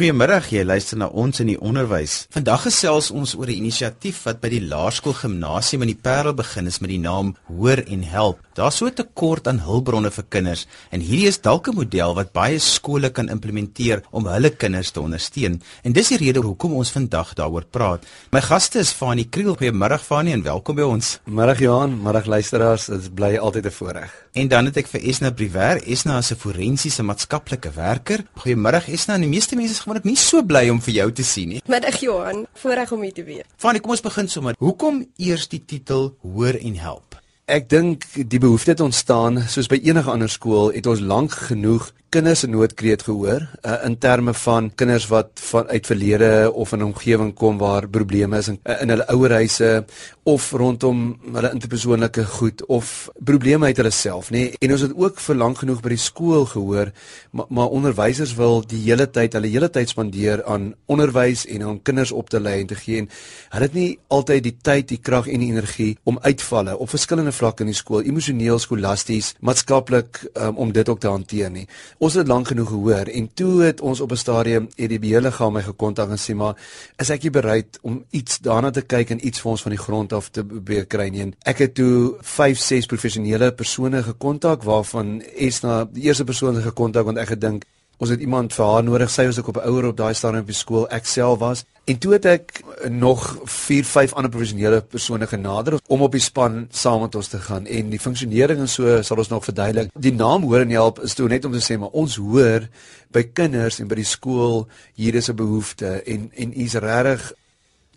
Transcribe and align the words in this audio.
Goeiemôre, 0.00 0.38
jy 0.48 0.62
luister 0.64 0.96
na 0.96 1.10
ons 1.12 1.42
in 1.42 1.50
die 1.50 1.58
onderwys. 1.60 2.22
Vandag 2.32 2.62
gesels 2.64 3.10
ons 3.12 3.34
oor 3.36 3.50
'n 3.52 3.60
inisiatief 3.60 4.22
wat 4.24 4.40
by 4.40 4.48
die 4.48 4.64
Laerskool 4.64 5.12
Gimnasium 5.12 5.82
in 5.82 5.92
die 5.92 6.02
Parel 6.08 6.32
begin 6.32 6.66
is 6.66 6.80
met 6.80 6.88
die 6.88 6.98
naam 6.98 7.36
Hoor 7.48 7.84
en 7.84 8.02
Help. 8.02 8.40
Daar's 8.54 8.76
so 8.76 8.86
'n 8.86 8.94
tekort 8.94 9.46
aan 9.46 9.60
hulpbronne 9.62 10.10
vir 10.10 10.24
kinders 10.28 10.66
en 10.90 11.00
hierdie 11.00 11.28
is 11.28 11.40
dalk 11.40 11.68
'n 11.68 11.74
model 11.74 12.14
wat 12.14 12.32
baie 12.32 12.58
skole 12.58 13.10
kan 13.10 13.28
implementeer 13.28 14.02
om 14.10 14.26
hulle 14.26 14.50
kinders 14.50 14.90
te 14.90 15.00
ondersteun. 15.00 15.62
En 15.82 15.92
dis 15.92 16.08
die 16.08 16.18
rede 16.18 16.40
hoekom 16.40 16.72
ons 16.72 16.90
vandag 16.90 17.34
daaroor 17.34 17.64
praat. 17.70 18.04
My 18.32 18.40
gaste 18.40 18.78
is 18.78 18.92
Fanie 18.92 19.28
Kriel. 19.28 19.56
Goeiemôre 19.56 19.98
Fanie 19.98 20.32
en 20.32 20.42
welkom 20.42 20.74
by 20.74 20.82
ons. 20.82 21.20
Middag 21.24 21.58
Johan, 21.58 22.02
middag 22.02 22.26
luisteraars. 22.26 22.86
Dit 22.86 23.14
bly 23.14 23.36
altyd 23.36 23.66
'n 23.66 23.70
voorreg. 23.70 24.26
En 24.32 24.48
dan 24.48 24.64
het 24.64 24.76
ek 24.76 24.86
vir 24.86 25.00
Esna 25.00 25.30
Briwer. 25.30 25.82
Esna 25.86 26.18
is 26.18 26.30
'n 26.30 26.36
forensiese 26.36 27.02
maatskaplike 27.02 27.70
werker. 27.70 28.24
Goeiemôre 28.34 28.82
Esna. 28.88 29.18
Die 29.18 29.28
meeste 29.28 29.56
mense 29.56 29.72
is 29.72 29.80
gewoonlik 29.80 30.04
nie 30.04 30.16
so 30.16 30.42
bly 30.42 30.68
om 30.68 30.80
vir 30.80 30.94
jou 30.94 31.12
te 31.12 31.22
sien 31.22 31.48
nie. 31.48 31.62
Middag 31.66 32.00
Johan, 32.00 32.46
voorreg 32.54 32.92
om 32.92 33.02
u 33.02 33.10
te 33.10 33.24
weet. 33.24 33.44
Fanie, 33.56 33.80
kom 33.80 33.90
ons 33.90 34.00
begin 34.00 34.28
sommer. 34.28 34.54
Hoekom 34.58 35.06
eers 35.16 35.48
die 35.48 35.64
titel 35.64 36.16
Hoor 36.22 36.54
en 36.54 36.74
Help? 36.74 37.09
Ek 37.50 37.64
dink 37.66 38.04
die 38.14 38.38
behoefte 38.38 38.70
het 38.70 38.80
ontstaan 38.84 39.40
soos 39.50 39.66
by 39.66 39.80
enige 39.82 40.10
ander 40.12 40.30
skool 40.30 40.68
het 40.70 40.86
ons 40.86 41.00
lank 41.02 41.32
genoeg 41.48 41.88
kinders 42.10 42.40
se 42.42 42.48
noodkreet 42.50 43.04
gehoor 43.06 43.44
uh, 43.62 43.74
in 43.86 43.94
terme 44.02 44.32
van 44.34 44.70
kinders 44.74 45.06
wat 45.12 45.38
van 45.50 45.68
uit 45.70 45.86
verlede 45.86 46.50
of 46.52 46.72
in 46.72 46.78
'n 46.78 46.90
omgewing 46.90 47.34
kom 47.34 47.58
waar 47.58 47.88
probleme 47.88 48.38
is 48.38 48.48
in, 48.48 48.58
uh, 48.64 48.82
in 48.82 48.88
hulle 48.88 49.06
ouerhuise 49.06 49.84
of 50.22 50.50
rondom 50.52 51.18
hulle 51.32 51.50
interpersoonlike 51.52 52.24
goed 52.24 52.64
of 52.66 53.08
probleme 53.24 53.66
uit 53.66 53.76
hulle 53.76 53.90
self 53.90 54.30
nê 54.30 54.38
nee? 54.38 54.56
en 54.58 54.72
ons 54.72 54.80
het 54.80 54.96
ook 54.96 55.20
vir 55.20 55.36
lank 55.36 55.58
genoeg 55.58 55.80
by 55.80 55.88
die 55.88 56.02
skool 56.02 56.46
gehoor 56.46 56.90
maar, 57.30 57.46
maar 57.48 57.68
onderwysers 57.68 58.34
wil 58.34 58.66
die 58.66 58.82
hele 58.82 59.06
tyd 59.10 59.32
hulle 59.32 59.46
hele 59.46 59.70
tyd 59.70 59.88
spandeer 59.88 60.44
aan 60.44 60.74
onderwys 60.86 61.46
en 61.46 61.66
om 61.66 61.82
kinders 61.82 62.12
op 62.12 62.28
te 62.28 62.40
lei 62.40 62.60
en 62.60 62.66
te 62.66 62.74
gee 62.74 62.98
en 62.98 63.08
hulle 63.50 63.64
het 63.64 63.74
nie 63.74 63.98
altyd 64.08 64.42
die 64.42 64.56
tyd 64.62 64.88
die 64.88 64.98
krag 64.98 65.28
en 65.28 65.40
die 65.46 65.52
energie 65.54 65.96
om 66.02 66.18
uitvalle 66.22 66.74
op 66.76 66.90
verskillende 66.90 67.32
vlakke 67.32 67.62
in 67.62 67.70
die 67.70 67.78
skool 67.78 68.02
emosioneel 68.02 68.58
skolasties 68.58 69.34
maatskaplik 69.40 70.24
um, 70.34 70.56
om 70.56 70.72
dit 70.72 70.88
ook 70.88 71.00
te 71.00 71.08
hanteer 71.08 71.50
nie 71.50 71.68
ons 72.00 72.14
het 72.16 72.28
lank 72.28 72.48
genoeg 72.48 72.68
gehoor 72.68 73.10
en 73.12 73.26
toe 73.36 73.62
het 73.62 73.80
ons 73.80 74.00
op 74.00 74.12
'n 74.12 74.16
stadium 74.16 74.68
EDB 74.76 75.20
liggaam 75.20 75.52
my 75.52 75.62
gekontak 75.62 76.10
en 76.10 76.18
sê 76.18 76.34
maar 76.34 76.56
is 76.96 77.10
ek 77.10 77.32
bereid 77.32 77.78
om 77.82 78.04
iets 78.10 78.38
daarna 78.38 78.70
te 78.70 78.82
kyk 78.82 79.10
en 79.10 79.26
iets 79.26 79.40
vir 79.40 79.50
ons 79.50 79.62
van 79.62 79.70
die 79.70 79.84
grond 79.84 80.12
af 80.12 80.30
te 80.30 80.44
probeer 80.44 80.86
kry 80.86 81.08
nie. 81.08 81.32
Ek 81.44 81.58
het 81.58 81.74
toe 81.74 82.16
5, 82.20 82.58
6 82.58 82.86
professionele 82.86 83.52
persone 83.52 84.02
gekontak 84.02 84.62
waarvan 84.62 85.20
Esna 85.36 85.84
die 85.84 86.02
eerste 86.02 86.24
persoon 86.24 86.62
gekontak 86.62 87.04
want 87.04 87.18
ek 87.18 87.28
gedink 87.28 87.64
Ons 88.00 88.10
het 88.14 88.20
iemand 88.20 88.54
vir 88.56 88.64
haar 88.64 88.84
nodig. 88.84 89.10
Sy 89.12 89.26
was 89.28 89.38
ook 89.38 89.48
op 89.48 89.56
'n 89.56 89.68
ouer 89.68 89.84
op 89.84 89.96
daai 89.96 90.14
stadium 90.14 90.40
op 90.40 90.46
die 90.46 90.54
skool. 90.56 90.88
Ek 90.88 91.06
self 91.06 91.38
was. 91.38 91.64
En 91.84 91.98
toe 91.98 92.12
het 92.12 92.24
ek 92.24 92.62
nog 92.88 93.38
4, 93.44 93.84
5 93.84 94.12
ander 94.12 94.30
professionele 94.30 94.82
persone 94.82 95.26
genader 95.26 95.78
om 95.86 96.02
op 96.02 96.12
die 96.12 96.22
span 96.22 96.66
saam 96.70 97.00
met 97.00 97.14
ons 97.14 97.28
te 97.28 97.38
gaan. 97.38 97.66
En 97.66 97.90
die 97.90 98.00
funksionering 98.00 98.60
en 98.60 98.68
so 98.68 99.02
sal 99.02 99.16
ons 99.16 99.28
nog 99.28 99.44
verduidelik. 99.44 99.90
Die 99.94 100.14
naam 100.14 100.42
hoor 100.42 100.60
en 100.60 100.70
help 100.70 101.00
is 101.00 101.14
toe 101.14 101.28
net 101.28 101.44
om 101.44 101.52
te 101.52 101.64
sê 101.64 101.78
maar 101.78 101.96
ons 101.96 102.16
hoor 102.16 102.68
by 103.10 103.24
kinders 103.32 103.80
en 103.80 103.88
by 103.90 103.98
die 103.98 104.06
skool 104.06 104.68
hier 104.94 105.14
is 105.14 105.30
'n 105.30 105.36
behoefte 105.36 106.02
en 106.06 106.30
en 106.34 106.52
u's 106.56 106.74
regtig 106.74 107.32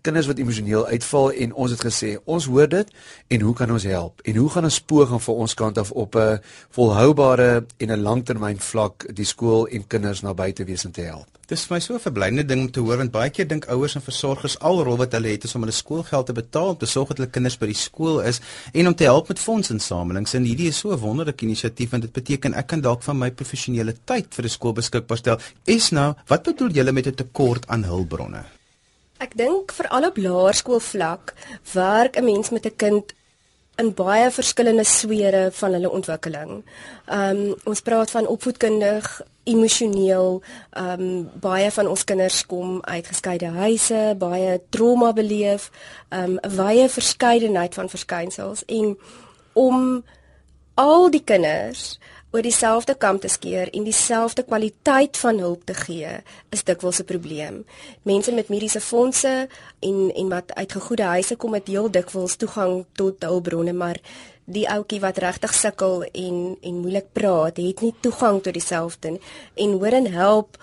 kinders 0.04 0.28
wat 0.28 0.40
emosioneel 0.42 0.84
uitval 0.92 1.30
en 1.46 1.54
ons 1.64 1.72
het 1.72 1.84
gesê 1.86 2.10
ons 2.28 2.46
hoor 2.52 2.68
dit 2.68 2.90
en 3.36 3.44
hoe 3.48 3.54
kan 3.56 3.72
ons 3.72 3.84
help 3.88 4.20
en 4.28 4.40
hoe 4.42 4.50
gaan 4.56 4.68
ons 4.68 4.80
poging 4.92 5.22
vir 5.26 5.44
ons 5.46 5.54
kant 5.62 5.78
af 5.80 5.92
op 5.92 6.16
'n 6.20 6.42
volhoubare 6.76 7.66
en 7.78 7.92
'n 7.92 8.02
langtermyn 8.08 8.60
vlak 8.60 9.06
die 9.16 9.26
skool 9.26 9.68
en 9.68 9.88
kinders 9.88 10.22
naby 10.22 10.52
te 10.52 10.64
wees 10.64 10.84
en 10.86 10.92
te 10.92 11.02
help. 11.02 11.28
Dis 11.48 11.66
vir 11.66 11.76
my 11.76 11.80
so 11.80 11.94
'n 11.94 12.00
verblydende 12.00 12.46
ding 12.46 12.62
om 12.62 12.72
te 12.72 12.80
hoor 12.80 12.98
want 12.98 13.12
baie 13.12 13.30
keer 13.30 13.48
dink 13.48 13.66
ouers 13.66 13.96
en 13.96 14.02
versorgers 14.02 14.60
al 14.60 14.84
rol 14.84 14.98
wat 14.98 15.12
hulle 15.12 15.28
het 15.28 15.44
is 15.44 15.56
om 15.56 15.62
hulle 15.62 15.72
skoolgeld 15.72 16.26
te 16.26 16.34
betaal 16.34 16.70
om 16.70 16.78
te 16.78 16.86
sorg 16.86 17.08
dat 17.08 17.18
hulle 17.18 17.30
kinders 17.30 17.58
by 17.58 17.66
die 17.66 17.76
skool 17.76 18.22
is 18.22 18.42
en 18.74 18.88
om 18.88 18.96
te 18.96 19.04
help 19.04 19.28
met 19.28 19.40
fondsinsamelings 19.40 20.34
en 20.34 20.44
hierdie 20.44 20.68
is 20.68 20.78
so 20.78 20.92
'n 20.92 21.00
wonderlike 21.00 21.46
inisiatief 21.46 21.94
en 21.94 22.02
dit 22.02 22.12
beteken 22.12 22.54
ek 22.54 22.68
kan 22.68 22.82
dalk 22.82 23.04
van 23.04 23.18
my 23.18 23.32
professionele 23.32 23.96
tyd 24.06 24.26
vir 24.36 24.46
'n 24.46 24.50
skool 24.50 24.74
beskikbaar 24.74 25.18
stel. 25.18 25.40
Is 25.66 25.92
nou, 25.92 26.14
wat 26.28 26.44
bedoel 26.44 26.70
julle 26.70 26.92
met 26.92 27.08
'n 27.08 27.16
tekort 27.16 27.68
aan 27.68 27.84
hulpbronne? 27.84 28.63
Ek 29.24 29.38
dink 29.40 29.72
veral 29.72 30.10
op 30.10 30.18
laerskoolvlak 30.20 31.32
werk 31.74 32.18
'n 32.18 32.26
mens 32.26 32.50
met 32.50 32.66
'n 32.66 32.76
kind 32.76 33.14
in 33.76 33.94
baie 33.94 34.32
verskillende 34.32 34.84
sfere 34.84 35.50
van 35.52 35.74
hulle 35.74 35.90
ontwikkeling. 35.90 36.66
Ehm 37.06 37.38
um, 37.38 37.56
ons 37.64 37.82
praat 37.82 38.12
van 38.12 38.28
opvoedkundig, 38.28 39.22
emosioneel, 39.44 40.42
ehm 40.70 41.02
um, 41.02 41.30
baie 41.40 41.72
van 41.72 41.88
ons 41.88 42.04
kinders 42.04 42.46
kom 42.46 42.82
uit 42.82 43.08
geskeide 43.08 43.46
huise, 43.46 44.16
baie 44.18 44.62
trauma 44.70 45.14
beleef, 45.14 45.72
ehm 46.10 46.38
um, 46.44 46.56
wye 46.56 46.90
verskeidenheid 46.90 47.74
van 47.74 47.90
verskynsels 47.90 48.66
en 48.66 48.98
om 49.54 50.04
al 50.74 51.10
die 51.10 51.24
kinders 51.24 52.00
oor 52.34 52.42
dieselfde 52.42 52.96
kam 52.98 53.20
te 53.22 53.30
skeer 53.30 53.70
en 53.78 53.86
dieselfde 53.86 54.44
kwaliteit 54.44 55.18
van 55.22 55.38
hulp 55.38 55.68
te 55.70 55.76
gee, 55.78 56.10
is 56.50 56.64
dikwels 56.66 57.00
'n 57.00 57.06
probleem. 57.06 57.66
Mense 58.02 58.32
met 58.32 58.50
mediese 58.50 58.82
fondse 58.82 59.48
en 59.80 60.12
en 60.16 60.30
wat 60.30 60.54
uit 60.54 60.72
gegoede 60.72 61.04
huise 61.04 61.36
kom 61.36 61.54
het 61.54 61.68
heel 61.68 61.92
dikwels 61.92 62.36
toegang 62.36 62.86
tot 62.92 63.24
hulpbronne, 63.24 63.74
maar 63.74 64.00
die 64.46 64.70
ouetjie 64.70 65.00
wat 65.00 65.18
regtig 65.18 65.54
sukkel 65.54 66.04
en 66.04 66.58
en 66.62 66.76
moeilik 66.82 67.06
praat, 67.14 67.58
het 67.58 67.82
nie 67.82 67.94
toegang 68.00 68.42
tot 68.42 68.54
dieselfde 68.54 69.20
en 69.54 69.72
hoor 69.72 69.94
en 69.94 70.12
help 70.12 70.58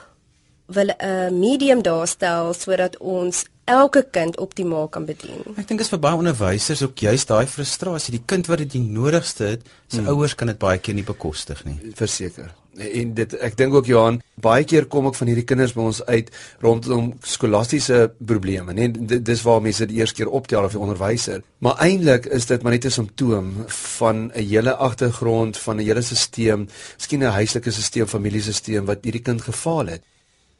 wil 0.67 0.91
'n 0.99 1.39
medium 1.39 1.83
daarstel 1.83 2.53
sodat 2.53 2.99
ons 2.99 3.45
elke 3.65 4.07
kind 4.11 4.39
optimaal 4.39 4.89
kan 4.89 5.05
bedien. 5.05 5.43
Ek 5.57 5.67
dink 5.69 5.81
dit 5.81 5.87
is 5.87 5.93
vir 5.93 6.03
baie 6.03 6.19
onderwysers 6.19 6.83
ook 6.83 6.99
juist 6.99 7.29
daai 7.29 7.47
frustrasie, 7.47 8.17
die 8.17 8.25
kind 8.27 8.47
wat 8.51 8.59
dit 8.59 8.73
die 8.73 8.85
nodigste 8.85 9.55
het, 9.55 9.69
sy 9.89 10.01
hmm. 10.01 10.09
ouers 10.15 10.35
kan 10.35 10.51
dit 10.51 10.59
baie 10.59 10.79
keer 10.79 10.95
nie 10.95 11.07
bekostig 11.07 11.65
nie. 11.65 11.79
Verseker. 11.99 12.51
En 12.81 13.15
dit 13.15 13.33
ek 13.43 13.57
dink 13.59 13.75
ook 13.75 13.89
Johan, 13.91 14.21
baie 14.41 14.65
keer 14.65 14.87
kom 14.89 15.09
ek 15.11 15.17
van 15.19 15.29
hierdie 15.29 15.45
kinders 15.45 15.75
by 15.75 15.83
ons 15.91 16.01
uit 16.07 16.31
rondom 16.63 17.11
skolastiese 17.27 17.99
probleme, 18.17 18.73
nee, 18.77 19.19
dis 19.19 19.43
waar 19.45 19.61
mense 19.65 19.89
die 19.91 19.99
eerste 19.99 20.21
keer 20.21 20.31
optel 20.31 20.65
of 20.65 20.77
die 20.77 20.81
onderwyser. 20.81 21.43
Maar 21.67 21.83
eintlik 21.85 22.29
is 22.31 22.47
dit 22.47 22.63
maar 22.63 22.73
net 22.73 22.87
'n 22.87 22.91
simptoom 22.91 23.67
van 23.69 24.31
'n 24.31 24.47
hele 24.47 24.75
agtergrond 24.77 25.59
van 25.59 25.77
'n 25.77 25.85
hele 25.85 26.03
stelsel, 26.03 26.67
miskien 26.97 27.23
'n 27.23 27.37
huislike 27.39 27.71
stelsel, 27.71 28.07
familiesisteem 28.07 28.87
wat 28.87 29.05
hierdie 29.05 29.23
kind 29.23 29.43
gefaal 29.43 29.87
het. 29.87 30.03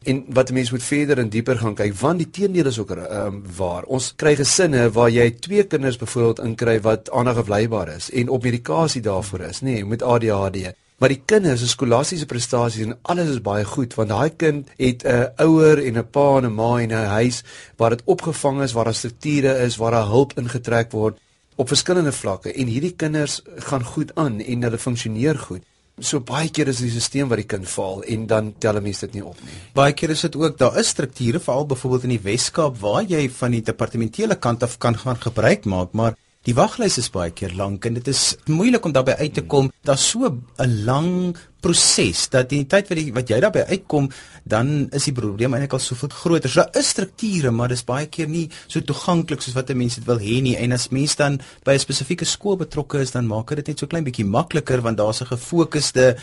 En 0.09 0.25
wat 0.33 0.51
mense 0.51 0.73
moet 0.73 0.83
verder 0.83 1.19
en 1.19 1.29
dieper 1.29 1.59
gaan 1.61 1.75
kyk, 1.77 1.95
want 2.01 2.23
die 2.23 2.31
teendeel 2.31 2.71
is 2.71 2.79
ook 2.81 2.95
um, 2.97 3.43
waar. 3.57 3.85
Ons 3.85 4.15
kry 4.17 4.33
gesinne 4.39 4.87
waar 4.97 5.11
jy 5.13 5.27
twee 5.45 5.67
kinders 5.69 5.99
byvoorbeeld 6.01 6.41
inkry 6.41 6.79
wat 6.81 7.11
aangewybaar 7.13 7.91
is 7.99 8.09
en 8.11 8.33
op 8.33 8.47
medikasie 8.49 9.03
daarvoor 9.05 9.45
is, 9.51 9.61
nê, 9.61 9.75
nee, 9.75 9.85
met 9.85 10.03
ADHD. 10.03 10.73
Maar 11.01 11.13
die 11.13 11.21
kinders 11.25 11.61
se 11.61 11.69
skolastiese 11.69 12.27
prestasies 12.29 12.87
en 12.87 12.97
alles 13.13 13.29
is 13.35 13.45
baie 13.45 13.65
goed 13.65 13.95
want 13.97 14.13
daai 14.13 14.31
kind 14.37 14.69
het 14.77 15.05
'n 15.05 15.33
ouer 15.45 15.85
en 15.85 15.99
'n 15.99 16.11
pa 16.11 16.37
en 16.39 16.47
'n 16.47 16.55
ma 16.55 16.81
en 16.81 16.93
'n 16.93 17.13
huis 17.21 17.45
waar 17.77 17.91
dit 17.91 18.03
opgevang 18.05 18.63
is, 18.63 18.73
waar 18.73 18.85
daar 18.85 18.95
strukture 18.95 19.59
is, 19.65 19.77
waar 19.77 19.91
daar 19.91 20.07
hulp 20.07 20.33
ingetrek 20.39 20.93
word 20.93 21.19
op 21.57 21.69
verskillende 21.69 22.13
vlakke 22.13 22.53
en 22.53 22.67
hierdie 22.67 22.97
kinders 22.97 23.43
gaan 23.57 23.85
goed 23.85 24.15
aan 24.15 24.41
en 24.41 24.63
hulle 24.63 24.79
funksioneer 24.79 25.39
goed. 25.39 25.63
So 26.01 26.21
baie 26.25 26.49
keer 26.49 26.71
is 26.73 26.81
die 26.81 26.91
stelsel 26.91 27.29
wat 27.29 27.43
die 27.43 27.49
kind 27.49 27.69
faal 27.69 28.01
en 28.09 28.27
dan 28.31 28.55
tel 28.59 28.81
mense 28.81 29.07
dit 29.07 29.19
nie 29.19 29.25
op 29.27 29.37
nie. 29.45 29.57
Baie 29.77 29.93
keer 29.93 30.15
is 30.15 30.25
dit 30.25 30.37
ook 30.41 30.57
daar 30.59 30.79
is 30.81 30.93
strukture 30.95 31.41
veral 31.41 31.67
byvoorbeeld 31.69 32.09
in 32.09 32.15
die 32.17 32.25
Wes-Kaap 32.25 32.79
waar 32.81 33.05
jy 33.05 33.27
van 33.41 33.57
die 33.57 33.63
departementele 33.67 34.39
kant 34.41 34.65
af 34.65 34.79
kan 34.81 34.97
gaan 34.97 35.21
gebruik 35.21 35.69
maak, 35.69 35.93
maar 35.93 36.17
die 36.49 36.55
waglys 36.57 36.97
is 36.97 37.11
baie 37.13 37.33
keer 37.37 37.53
lank 37.53 37.85
en 37.85 37.99
dit 37.99 38.07
is 38.09 38.33
moeilik 38.49 38.87
om 38.89 38.95
daarbey 38.97 39.19
uit 39.21 39.35
te 39.37 39.43
kom. 39.45 39.69
Daar's 39.85 40.07
so 40.09 40.25
'n 40.25 40.85
lang 40.85 41.37
proses 41.61 42.29
dat 42.31 42.53
in 42.53 42.65
die 42.65 42.67
tyd 42.67 42.89
wat 42.89 42.99
die, 42.99 43.13
wat 43.13 43.29
jy 43.29 43.41
daarbey 43.41 43.65
uitkom, 43.69 44.11
dan 44.45 44.89
is 44.93 45.05
die 45.05 45.13
probleem 45.13 45.53
eintlik 45.53 45.73
al 45.73 45.79
soveel 45.79 46.09
groter. 46.09 46.49
So 46.49 46.61
daar 46.63 46.81
is 46.81 46.89
strukture, 46.89 47.51
maar 47.51 47.69
dis 47.69 47.85
baie 47.85 48.07
keer 48.07 48.29
nie 48.29 48.49
so 48.67 48.81
toeganklik 48.81 49.43
soos 49.43 49.55
wat 49.55 49.69
mense 49.75 50.01
dit 50.01 50.07
wil 50.07 50.19
hê 50.19 50.41
nie. 50.41 50.57
En 50.57 50.73
as 50.73 50.89
mense 50.89 51.17
dan 51.17 51.41
by 51.65 51.73
'n 51.75 51.79
spesifieke 51.79 52.25
skool 52.25 52.57
betrokke 52.57 53.01
is, 53.01 53.11
dan 53.11 53.27
maak 53.27 53.55
dit 53.55 53.69
net 53.69 53.79
so 53.79 53.87
klein 53.87 54.05
bietjie 54.05 54.25
makliker 54.25 54.81
want 54.81 54.97
daar's 54.97 55.21
'n 55.21 55.27
gefokusde 55.27 56.17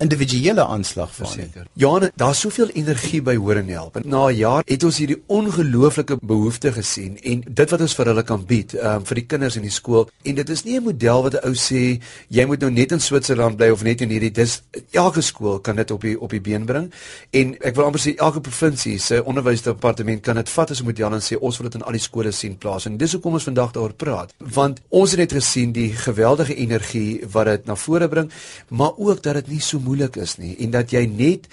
individuele 0.00 0.64
aanslag 0.64 1.14
van 1.14 1.26
seker. 1.26 1.66
Ja, 1.72 2.10
daar's 2.14 2.40
soveel 2.40 2.68
energie 2.68 3.20
by 3.22 3.36
hoor 3.36 3.60
en 3.60 3.68
help. 3.68 3.98
Na 4.04 4.26
'n 4.28 4.36
jaar 4.36 4.62
het 4.66 4.84
ons 4.84 4.98
hierdie 4.98 5.22
ongelooflike 5.26 6.16
behoefte 6.22 6.72
gesien 6.72 7.18
en 7.22 7.42
dit 7.48 7.70
wat 7.70 7.80
ons 7.80 7.94
vir 7.94 8.06
hulle 8.06 8.22
kan 8.22 8.44
bied, 8.44 8.74
um, 8.74 9.04
vir 9.06 9.14
die 9.14 9.26
kinders 9.26 9.56
in 9.56 9.62
die 9.62 9.70
skool. 9.70 10.08
En 10.22 10.34
dit 10.34 10.48
is 10.48 10.64
nie 10.64 10.76
'n 10.76 10.82
model 10.82 11.22
wat 11.22 11.34
'n 11.34 11.46
ou 11.48 11.54
sê 11.54 12.00
jy 12.28 12.44
moet 12.46 12.60
nou 12.60 12.70
net 12.70 12.92
in 12.92 13.00
Switserland 13.00 13.56
bly 13.56 13.68
of 13.70 13.82
net 13.82 14.00
in 14.00 14.08
hierdie 14.08 14.30
dis 14.30 14.62
elke 14.90 15.20
skool 15.20 15.58
kan 15.60 15.76
dit 15.76 15.90
op 15.90 16.00
die 16.00 16.20
op 16.20 16.30
die 16.30 16.40
been 16.40 16.64
bring. 16.64 16.92
En 17.30 17.56
ek 17.60 17.74
wil 17.74 17.84
amper 17.84 18.00
sê 18.00 18.14
elke 18.16 18.40
provinsie 18.40 18.98
se 18.98 19.24
onderwysdepartement 19.24 20.22
kan 20.22 20.36
dit 20.36 20.48
vat 20.48 20.70
as 20.70 20.80
'n 20.80 20.84
model 20.84 21.12
en 21.12 21.20
sê 21.20 21.36
ons 21.40 21.58
wil 21.58 21.68
dit 21.68 21.80
in 21.80 21.86
al 21.86 21.92
die 21.92 22.00
skole 22.00 22.32
sien 22.32 22.58
plaas. 22.58 22.86
En 22.86 22.96
dis 22.96 23.12
hoekom 23.12 23.32
ons 23.32 23.44
vandag 23.44 23.72
daaroor 23.72 23.92
praat. 23.92 24.34
Want 24.38 24.80
ons 24.88 25.10
het 25.10 25.18
net 25.18 25.32
gesien 25.32 25.72
die 25.72 25.92
geweldige 25.92 26.54
energie 26.54 27.20
wat 27.32 27.44
dit 27.44 27.66
na 27.66 27.74
vore 27.74 28.08
bring, 28.08 28.30
maar 28.68 28.92
ook 28.96 29.22
dat 29.22 29.34
dit 29.34 29.48
nie 29.48 29.60
so 29.60 29.78
moeilik 29.90 30.16
is 30.22 30.38
nie 30.38 30.54
en 30.62 30.74
dat 30.78 30.94
jy 30.94 31.06
net 31.10 31.50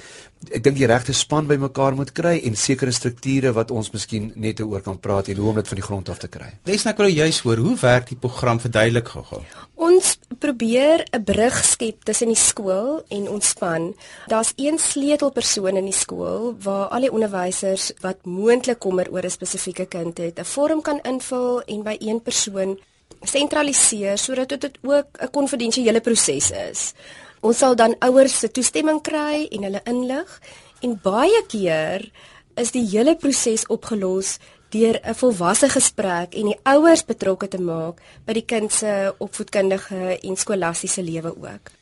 ek 0.53 0.61
dink 0.63 0.77
die 0.77 0.87
regte 0.89 1.13
span 1.17 1.47
bymekaar 1.49 1.95
moet 1.97 2.11
kry 2.15 2.35
en 2.45 2.55
sekere 2.59 2.93
strukture 2.93 3.51
wat 3.57 3.71
ons 3.73 3.89
miskien 3.93 4.29
net 4.37 4.61
oor 4.61 4.83
kan 4.85 4.99
praat 5.01 5.31
en 5.31 5.39
hoe 5.41 5.49
om 5.49 5.57
dit 5.57 5.71
van 5.71 5.79
die 5.79 5.85
grond 5.85 6.09
af 6.13 6.21
te 6.21 6.29
kry. 6.31 6.51
Lesna 6.69 6.93
ek 6.93 7.01
wil 7.01 7.09
juist 7.09 7.43
hoor 7.47 7.61
hoe 7.65 7.75
werk 7.81 8.11
die 8.11 8.19
program 8.21 8.61
verduidelik 8.61 9.09
gou-gou. 9.15 9.41
Ons 9.75 10.17
probeer 10.39 11.05
'n 11.11 11.23
brug 11.23 11.57
skep 11.65 12.05
tussen 12.05 12.29
die 12.29 12.37
skool 12.37 13.03
en 13.09 13.29
ons 13.29 13.49
span. 13.49 13.93
Daar's 14.27 14.53
een 14.55 14.77
sleutelpersoon 14.77 15.77
in 15.77 15.85
die 15.85 15.99
skool 16.05 16.55
waar 16.61 16.87
al 16.89 17.01
die 17.01 17.11
onderwysers 17.11 17.91
wat 18.01 18.25
moontlik 18.25 18.79
kommer 18.79 19.09
oor 19.11 19.25
'n 19.25 19.29
spesifieke 19.29 19.85
kind 19.85 20.17
het, 20.17 20.39
'n 20.39 20.45
vorm 20.45 20.81
kan 20.81 20.99
invul 21.03 21.61
en 21.65 21.83
by 21.83 21.97
een 21.99 22.21
persoon 22.21 22.77
sentraliseer 23.21 24.17
sodat 24.17 24.49
dit 24.49 24.77
ook 24.81 25.07
'n 25.19 25.31
konfidensiële 25.31 26.01
proses 26.01 26.51
is. 26.51 26.93
Ons 27.41 27.59
sal 27.61 27.75
dan 27.77 27.95
ouers 28.01 28.39
se 28.39 28.49
toestemming 28.49 29.01
kry 29.05 29.45
en 29.51 29.67
hulle 29.67 29.81
inlig 29.85 30.39
en 30.81 30.97
baie 31.03 31.41
keer 31.49 32.09
is 32.57 32.73
die 32.73 32.85
hele 32.89 33.15
proses 33.15 33.67
opgelos 33.69 34.37
deur 34.73 34.99
'n 35.03 35.13
volwasse 35.13 35.69
gesprek 35.69 36.35
en 36.35 36.45
die 36.51 36.59
ouers 36.65 37.05
betrokke 37.05 37.47
te 37.47 37.61
maak 37.61 38.01
by 38.25 38.33
die 38.33 38.45
kind 38.45 38.71
se 38.71 39.13
opvoedkundige 39.19 40.19
en 40.21 40.35
skolastiese 40.35 41.01
lewe 41.01 41.31
ook. 41.37 41.76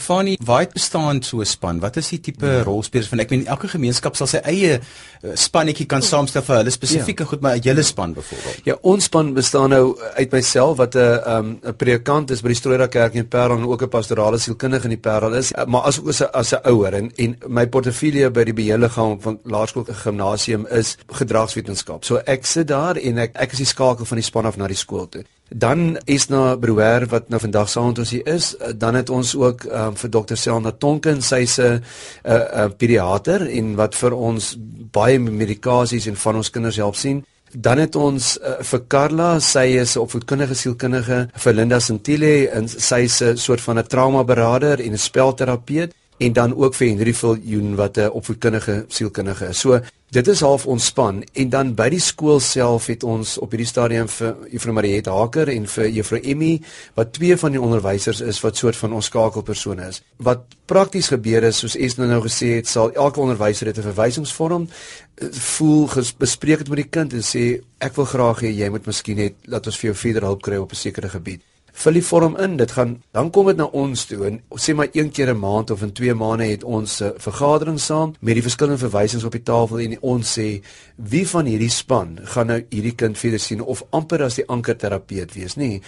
Fanny, 0.00 0.38
wat 0.44 0.72
bestaan 0.72 1.22
so 1.22 1.40
'n 1.40 1.44
span? 1.44 1.80
Wat 1.80 1.96
is 1.96 2.08
die 2.08 2.20
tipe 2.20 2.46
ja. 2.46 2.62
rolspelers 2.62 3.08
van 3.08 3.18
ek 3.18 3.30
meen 3.30 3.46
elke 3.46 3.68
gemeenskap 3.68 4.16
sal 4.16 4.26
sy 4.26 4.40
eie 4.44 4.80
uh, 4.80 5.34
spannetjie 5.34 5.86
kan 5.86 6.02
saamstel 6.02 6.42
vir 6.42 6.56
hulle 6.56 6.70
spesifieke 6.70 7.22
ja. 7.22 7.28
goed, 7.28 7.40
maar 7.40 7.56
'n 7.56 7.62
hele 7.62 7.82
span 7.82 8.12
byvoorbeeld. 8.14 8.64
Ja, 8.64 8.76
ons 8.80 9.04
span 9.04 9.34
bestaan 9.34 9.70
nou 9.70 9.98
uit 10.14 10.32
myself 10.32 10.76
wat 10.76 10.94
'n 10.94 11.20
um, 11.26 11.58
'n 11.62 11.76
predikant 11.76 12.30
is 12.30 12.40
by 12.40 12.48
die 12.48 12.56
Strooira 12.56 12.86
Kerk 12.86 13.14
in 13.14 13.28
Parel 13.28 13.58
en 13.58 13.64
ook 13.64 13.82
'n 13.82 13.88
pastorale 13.88 14.38
sielkundige 14.38 14.84
in 14.84 14.96
die 14.96 14.98
Parel 15.10 15.34
is, 15.34 15.52
uh, 15.52 15.64
maar 15.64 15.82
as 15.82 16.00
ook 16.00 16.08
as 16.08 16.20
'n 16.20 16.30
as 16.32 16.52
'n 16.52 16.60
ouer 16.64 16.94
en 16.94 17.12
en 17.16 17.36
my 17.46 17.66
portefeulje 17.66 18.30
by 18.30 18.44
die 18.44 18.54
beheerliggaam 18.54 19.20
van 19.20 19.38
laerskool 19.44 19.84
gimnasium 19.84 20.66
is 20.66 20.96
gedragswetenskap. 21.06 22.04
So 22.04 22.16
ek 22.24 22.46
sit 22.46 22.68
daar 22.68 22.96
en 22.96 23.18
ek 23.18 23.30
ek 23.34 23.52
is 23.52 23.58
die 23.58 23.66
skakel 23.66 24.04
van 24.04 24.16
die 24.16 24.24
span 24.24 24.46
af 24.46 24.56
na 24.56 24.66
die 24.66 24.76
skool 24.76 25.08
toe. 25.08 25.24
Dan 25.50 25.98
is 26.04 26.28
na 26.30 26.54
Brouwer 26.56 27.06
wat 27.10 27.28
nou 27.28 27.40
vandag 27.42 27.68
saam 27.68 27.86
met 27.90 27.98
ons 27.98 28.10
hier 28.10 28.26
is. 28.26 28.52
Eh, 28.56 28.70
dan 28.76 28.94
het 28.94 29.10
ons 29.10 29.34
ook 29.34 29.64
um, 29.64 29.96
vir 29.96 30.10
Dr. 30.10 30.36
Selna 30.38 30.70
Tonken, 30.70 31.22
sy's 31.22 31.58
'n 31.58 31.82
'n 32.24 32.66
'n 32.66 32.76
pediater 32.76 33.46
en 33.46 33.74
wat 33.74 33.94
vir 33.94 34.14
ons 34.14 34.56
baie 34.92 35.18
medikasies 35.18 36.06
en 36.06 36.16
van 36.16 36.36
ons 36.36 36.50
kinders 36.50 36.76
help 36.76 36.94
sien. 36.94 37.24
Dan 37.52 37.78
het 37.78 37.96
ons 37.96 38.38
uh, 38.38 38.62
vir 38.62 38.80
Carla, 38.86 39.40
sy 39.40 39.66
is 39.82 39.96
'n 39.96 40.00
opvoedkundige 40.00 40.54
sielkundige, 40.54 41.28
vir 41.34 41.52
Linda 41.52 41.78
Santile 41.80 42.48
en 42.48 42.68
sy's 42.68 43.20
'n 43.22 43.36
soort 43.36 43.60
van 43.60 43.78
'n 43.78 43.86
trauma 43.86 44.24
beraader 44.24 44.80
en 44.80 44.92
'n 44.92 44.98
spelterapeut 44.98 45.92
en 46.20 46.32
dan 46.32 46.54
ook 46.56 46.74
vir 46.76 46.88
Henry 46.88 47.14
Viljoen 47.14 47.74
wat 47.74 47.96
'n 47.96 48.10
opvoedkundige 48.10 48.84
sielkundige 48.88 49.46
is. 49.48 49.58
So 49.60 49.80
dit 50.10 50.28
is 50.28 50.40
half 50.40 50.66
ontspan 50.66 51.24
en 51.32 51.48
dan 51.48 51.74
by 51.74 51.88
die 51.88 52.00
skool 52.00 52.40
self 52.40 52.86
het 52.86 53.02
ons 53.02 53.38
op 53.38 53.50
hierdie 53.50 53.66
stadium 53.66 54.08
vir 54.08 54.36
Juffrou 54.50 54.74
Mariet 54.74 55.06
Haker 55.06 55.48
en 55.48 55.66
vir 55.66 55.88
Juffrou 55.88 56.20
Emmy 56.20 56.60
wat 56.94 57.12
twee 57.12 57.36
van 57.36 57.52
die 57.52 57.60
onderwysers 57.60 58.20
is 58.20 58.40
wat 58.40 58.56
soort 58.56 58.76
van 58.76 58.92
ons 58.92 59.06
skakelpersone 59.06 59.88
is. 59.88 60.02
Wat 60.16 60.40
prakties 60.66 61.08
gebeur 61.08 61.42
is 61.42 61.58
soos 61.58 61.76
Esna 61.76 62.06
nou 62.06 62.20
gesê 62.22 62.46
het, 62.56 62.68
sal 62.68 62.92
elke 62.92 63.20
onderwyser 63.20 63.64
dit 63.66 63.78
'n 63.78 63.82
verwysingsvorm 63.82 64.68
eh, 65.14 65.28
voel 65.30 65.88
bespreek 66.18 66.58
dit 66.58 66.68
met 66.68 66.76
die 66.76 66.90
kind 66.90 67.12
en 67.12 67.22
sê 67.22 67.62
ek 67.78 67.96
wil 67.96 68.04
graag 68.04 68.40
hê 68.40 68.50
jy 68.52 68.68
moet 68.68 68.86
miskien 68.86 69.16
net 69.16 69.34
laat 69.44 69.66
ons 69.66 69.78
vir 69.78 69.90
jou 69.90 69.96
verder 69.96 70.22
hulp 70.22 70.42
kry 70.42 70.56
op 70.56 70.72
'n 70.72 70.76
sekere 70.76 71.08
gebied 71.08 71.40
vul 71.80 71.96
die 71.96 72.04
vorm 72.04 72.36
in. 72.36 72.56
Dit 72.60 72.74
gaan 72.76 72.96
dan 73.16 73.30
kom 73.30 73.46
dit 73.50 73.56
na 73.56 73.66
ons 73.76 74.04
toe 74.08 74.20
en 74.28 74.40
sê 74.60 74.74
maar 74.76 74.90
een 74.92 75.10
keer 75.10 75.30
'n 75.32 75.38
maand 75.38 75.70
of 75.70 75.82
in 75.82 75.92
2 75.92 76.14
maande 76.14 76.44
het 76.44 76.64
ons 76.64 77.00
'n 77.00 77.04
uh, 77.04 77.10
vergadering 77.16 77.80
saam 77.80 78.14
met 78.20 78.34
die 78.34 78.42
verskillende 78.42 78.78
verwysings 78.78 79.24
op 79.24 79.32
die 79.32 79.42
tafel 79.42 79.78
en 79.78 79.96
ons 80.00 80.38
sê 80.38 80.62
wie 80.96 81.28
van 81.28 81.46
hierdie 81.46 81.70
span 81.70 82.18
gaan 82.24 82.46
nou 82.46 82.64
hierdie 82.68 82.94
kind 82.94 83.18
verder 83.18 83.40
sien 83.40 83.60
of 83.60 83.84
amper 83.90 84.22
as 84.22 84.34
die 84.34 84.46
ankerterapeut 84.46 85.34
wees, 85.34 85.56
nê? 85.56 85.80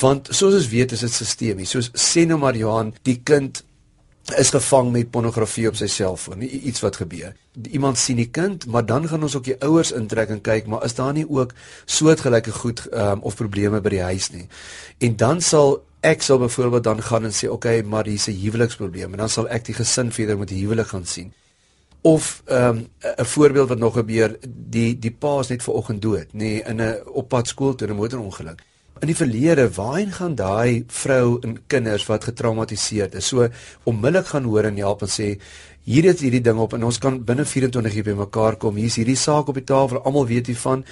Want 0.00 0.28
soos 0.30 0.54
ons 0.54 0.68
weet 0.68 0.92
is 0.92 1.00
dit 1.00 1.12
sistemies. 1.12 1.70
Soos 1.70 1.90
sê 1.94 2.26
nou 2.26 2.38
maar 2.38 2.56
Johan, 2.56 2.94
die 3.02 3.20
kind 3.24 3.64
is 4.34 4.50
gevang 4.50 4.90
met 4.90 5.10
pornografie 5.10 5.68
op 5.68 5.76
sy 5.78 5.86
selfoon, 5.86 6.42
iets 6.42 6.80
wat 6.82 6.96
gebeur. 6.98 7.34
Iemand 7.70 7.98
sien 7.98 8.18
die 8.18 8.30
kind, 8.30 8.66
maar 8.66 8.86
dan 8.86 9.06
gaan 9.08 9.22
ons 9.22 9.36
ook 9.38 9.46
die 9.46 9.58
ouers 9.62 9.92
intrek 9.94 10.32
en 10.34 10.40
kyk, 10.40 10.66
maar 10.66 10.84
is 10.84 10.96
daar 10.98 11.12
nie 11.14 11.26
ook 11.28 11.54
soortgelyke 11.84 12.52
goed 12.52 12.82
um, 12.90 13.22
of 13.22 13.38
probleme 13.38 13.80
by 13.80 13.94
die 13.94 14.02
huis 14.02 14.30
nie? 14.34 14.48
En 14.98 15.16
dan 15.16 15.40
sal 15.40 15.78
ek 16.06 16.22
sal 16.22 16.38
byvoorbeeld 16.42 16.84
dan 16.84 17.02
gaan 17.02 17.24
en 17.24 17.34
sê, 17.34 17.46
"Oké, 17.46 17.54
okay, 17.54 17.80
maar 17.82 18.06
hier's 18.06 18.26
'n 18.26 18.40
huweliksprobleem." 18.42 19.12
En 19.12 19.18
dan 19.18 19.28
sal 19.28 19.48
ek 19.48 19.64
die 19.64 19.74
gesin 19.74 20.12
verder 20.12 20.38
met 20.38 20.48
die 20.48 20.60
huwelik 20.60 20.86
gaan 20.86 21.06
sien. 21.06 21.32
Of 22.00 22.42
ehm, 22.46 22.76
'n 22.76 22.88
um, 23.18 23.26
voorbeeld 23.26 23.68
wat 23.68 23.78
nog 23.78 23.94
gebeur, 23.94 24.38
die 24.48 24.98
die 24.98 25.10
pa 25.10 25.38
is 25.38 25.48
net 25.48 25.62
vanoggend 25.62 26.02
dood, 26.02 26.26
nê, 26.32 26.38
nee, 26.38 26.62
in 26.62 26.80
'n 26.82 27.00
oppad 27.06 27.46
skool 27.46 27.74
toe 27.74 27.88
'n 27.88 27.94
motorongeluk 27.94 28.62
in 29.00 29.10
die 29.10 29.16
verlede 29.16 29.68
waarheen 29.76 30.12
gaan 30.16 30.34
daai 30.38 30.84
vrou 30.88 31.38
en 31.44 31.58
kinders 31.66 32.06
wat 32.08 32.24
getraumatiseerd 32.24 33.14
is 33.20 33.28
so 33.32 33.48
onmiddellik 33.84 34.32
gaan 34.32 34.48
hoor 34.48 34.68
en 34.70 34.78
help 34.80 35.04
en 35.04 35.12
sê 35.12 35.34
hier 35.86 36.06
is 36.10 36.18
hierdie 36.18 36.42
ding 36.42 36.58
op 36.58 36.72
en 36.74 36.82
ons 36.88 36.98
kan 36.98 37.18
binne 37.22 37.44
24 37.46 37.94
uur 38.00 38.06
bymekaar 38.08 38.56
kom. 38.58 38.78
Hier's 38.80 38.96
hierdie 38.98 39.14
saak 39.16 39.52
op 39.52 39.58
die 39.58 39.66
tafel. 39.66 40.00
Almal 40.02 40.26
weet 40.26 40.50
hiervan. 40.50 40.82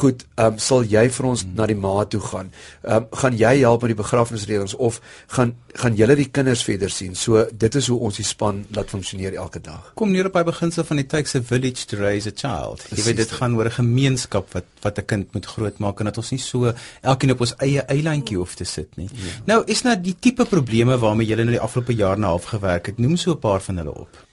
Goed, 0.00 0.24
ehm 0.38 0.56
um, 0.56 0.62
sal 0.62 0.86
jy 0.88 1.04
vir 1.12 1.28
ons 1.28 1.44
na 1.52 1.66
die 1.68 1.76
ma 1.76 2.06
toe 2.08 2.22
gaan? 2.24 2.48
Ehm 2.80 3.04
um, 3.04 3.10
gaan 3.20 3.36
jy 3.36 3.52
help 3.60 3.84
met 3.84 3.92
die 3.92 4.00
begrafnisreëlings 4.00 4.76
of 4.88 5.02
gaan 5.36 5.52
gaan 5.78 5.96
julle 5.98 6.16
die 6.18 6.28
kinders 6.34 6.62
verder 6.66 6.90
sien? 6.90 7.14
So 7.18 7.44
dit 7.64 7.78
is 7.78 7.88
hoe 7.90 7.98
ons 8.08 8.18
die 8.20 8.26
span 8.26 8.64
laat 8.76 8.90
funksioneer 8.92 9.36
elke 9.38 9.60
dag. 9.64 9.92
Kom 9.98 10.12
neer 10.14 10.28
op 10.30 10.36
by 10.36 10.44
beginsel 10.48 10.86
van 10.88 11.02
die 11.02 11.06
takes 11.06 11.36
a 11.38 11.42
village 11.42 11.86
to 11.90 12.00
raise 12.00 12.30
a 12.30 12.34
child. 12.34 12.82
Precies, 12.82 12.98
jy 12.98 13.06
weet 13.08 13.20
dit 13.22 13.34
gaan 13.40 13.56
oor 13.58 13.70
'n 13.70 13.78
gemeenskap 13.78 14.52
wat 14.52 14.66
wat 14.82 14.98
'n 14.98 15.06
kind 15.06 15.34
moet 15.34 15.46
grootmaak 15.46 16.00
en 16.00 16.10
dat 16.10 16.18
ons 16.18 16.30
nie 16.30 16.40
so 16.40 16.72
elkeen 17.02 17.30
op 17.30 17.40
ons 17.40 17.54
eie 17.58 17.82
eilandjie 17.82 18.36
hoef 18.36 18.54
te 18.54 18.64
sit 18.64 18.96
nie. 18.96 19.08
Ja. 19.12 19.42
Nou 19.46 19.62
is 19.66 19.82
nou 19.82 19.96
die 19.96 20.16
tipe 20.20 20.44
probleme 20.44 20.98
waarmee 20.98 21.26
julle 21.26 21.42
in 21.42 21.56
die 21.56 21.60
afgelope 21.60 21.94
jaar 21.94 22.18
na 22.18 22.26
half 22.26 22.44
gewerk 22.44 22.86
het. 22.86 22.98
Noem 22.98 23.16
so 23.16 23.32
'n 23.32 23.38
paar 23.38 23.60
van 23.60 23.76
hulle 23.76 23.94
op 23.94 24.28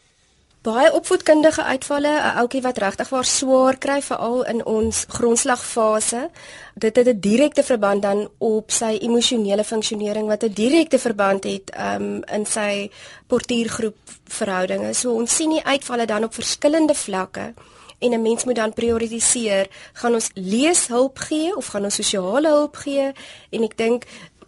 baie 0.65 0.89
opvoedkundige 0.97 1.63
uitvalle, 1.63 2.09
'n 2.09 2.37
ouetjie 2.41 2.61
wat 2.61 2.77
regtig 2.77 3.09
waar 3.09 3.25
swaar 3.25 3.77
kry 3.77 4.01
veral 4.01 4.43
in 4.43 4.65
ons 4.65 5.05
grondslagfase. 5.07 6.29
Dit 6.73 6.95
het 6.95 7.07
'n 7.07 7.19
direkte 7.19 7.63
verband 7.63 8.01
dan 8.01 8.29
op 8.37 8.71
sy 8.71 8.97
emosionele 9.01 9.63
funksionering 9.63 10.27
wat 10.27 10.43
'n 10.43 10.53
direkte 10.53 10.99
verband 10.99 11.43
het 11.43 11.71
um, 11.79 12.23
in 12.23 12.45
sy 12.45 12.89
portuïergroep 13.27 13.97
verhoudinge. 14.23 14.93
So 14.93 15.13
ons 15.13 15.35
sien 15.35 15.49
die 15.49 15.65
uitvalle 15.65 16.05
dan 16.05 16.23
op 16.23 16.33
verskillende 16.33 16.95
vlakke 16.95 17.53
en 17.99 18.11
'n 18.11 18.21
mens 18.21 18.43
moet 18.43 18.55
dan 18.55 18.73
prioritiseer, 18.73 19.67
gaan 19.93 20.13
ons 20.13 20.29
leeshulp 20.33 21.17
gee 21.17 21.55
of 21.55 21.65
gaan 21.65 21.83
ons 21.83 21.95
sosiale 21.95 22.47
hulp 22.47 22.75
gee? 22.75 23.11
En 23.49 23.63
ek 23.63 23.77
dink 23.77 24.03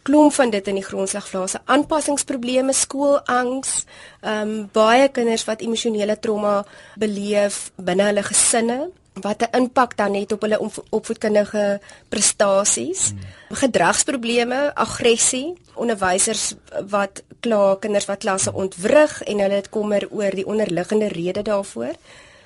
klomp 0.07 0.33
van 0.33 0.53
dit 0.53 0.67
in 0.71 0.79
die 0.79 0.85
grondslagfase 0.85 1.61
aanpassingsprobleme 1.65 2.73
skoolangs 2.73 3.83
ehm 4.21 4.53
um, 4.53 4.69
baie 4.73 5.09
kinders 5.11 5.45
wat 5.49 5.61
emosionele 5.65 6.15
trauma 6.19 6.55
beleef 6.95 7.71
binne 7.75 8.07
hulle 8.09 8.23
gesinne 8.23 8.79
wat 9.21 9.41
'n 9.41 9.57
impak 9.57 9.97
dan 9.97 10.13
het 10.13 10.31
op 10.31 10.41
hulle 10.41 10.59
opvoedkundige 10.89 11.79
prestasies. 12.09 13.09
Hmm. 13.09 13.55
gedragsprobleme 13.55 14.75
aggressie 14.75 15.55
onderwysers 15.73 16.53
wat 16.89 17.23
kla 17.39 17.75
kinders 17.79 18.05
wat 18.05 18.19
klasse 18.19 18.53
ontwrig 18.53 19.23
en 19.23 19.39
hulle 19.39 19.53
het 19.53 19.69
kommer 19.69 20.07
oor 20.11 20.31
die 20.31 20.45
onderliggende 20.45 21.07
rede 21.07 21.41
daarvoor. 21.41 21.95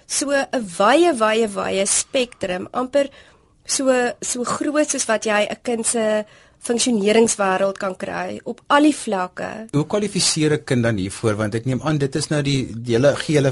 So 0.05 0.31
'n 0.31 0.67
wye 0.77 1.13
wye 1.15 1.47
wye 1.47 1.85
spektrum 1.85 2.67
amper 2.71 3.09
so 3.65 4.11
so 4.19 4.43
groot 4.43 4.89
soos 4.89 5.05
wat 5.05 5.23
jy 5.25 5.47
'n 5.49 5.61
kind 5.61 5.87
se 5.87 6.25
funksioneringswêreld 6.61 7.79
kan 7.81 7.95
kry 7.97 8.39
op 8.45 8.61
al 8.69 8.85
die 8.85 8.95
vlakke. 8.95 9.49
Hoe 9.73 9.85
kwalifiseer 9.87 10.53
'n 10.53 10.63
kind 10.63 10.83
dan 10.83 10.97
hiervoor 10.97 11.35
want 11.35 11.55
ek 11.55 11.65
neem 11.65 11.81
aan 11.81 11.97
dit 11.97 12.15
is 12.15 12.29
nou 12.29 12.41
die 12.41 12.75
hele 12.85 13.15
gele 13.15 13.51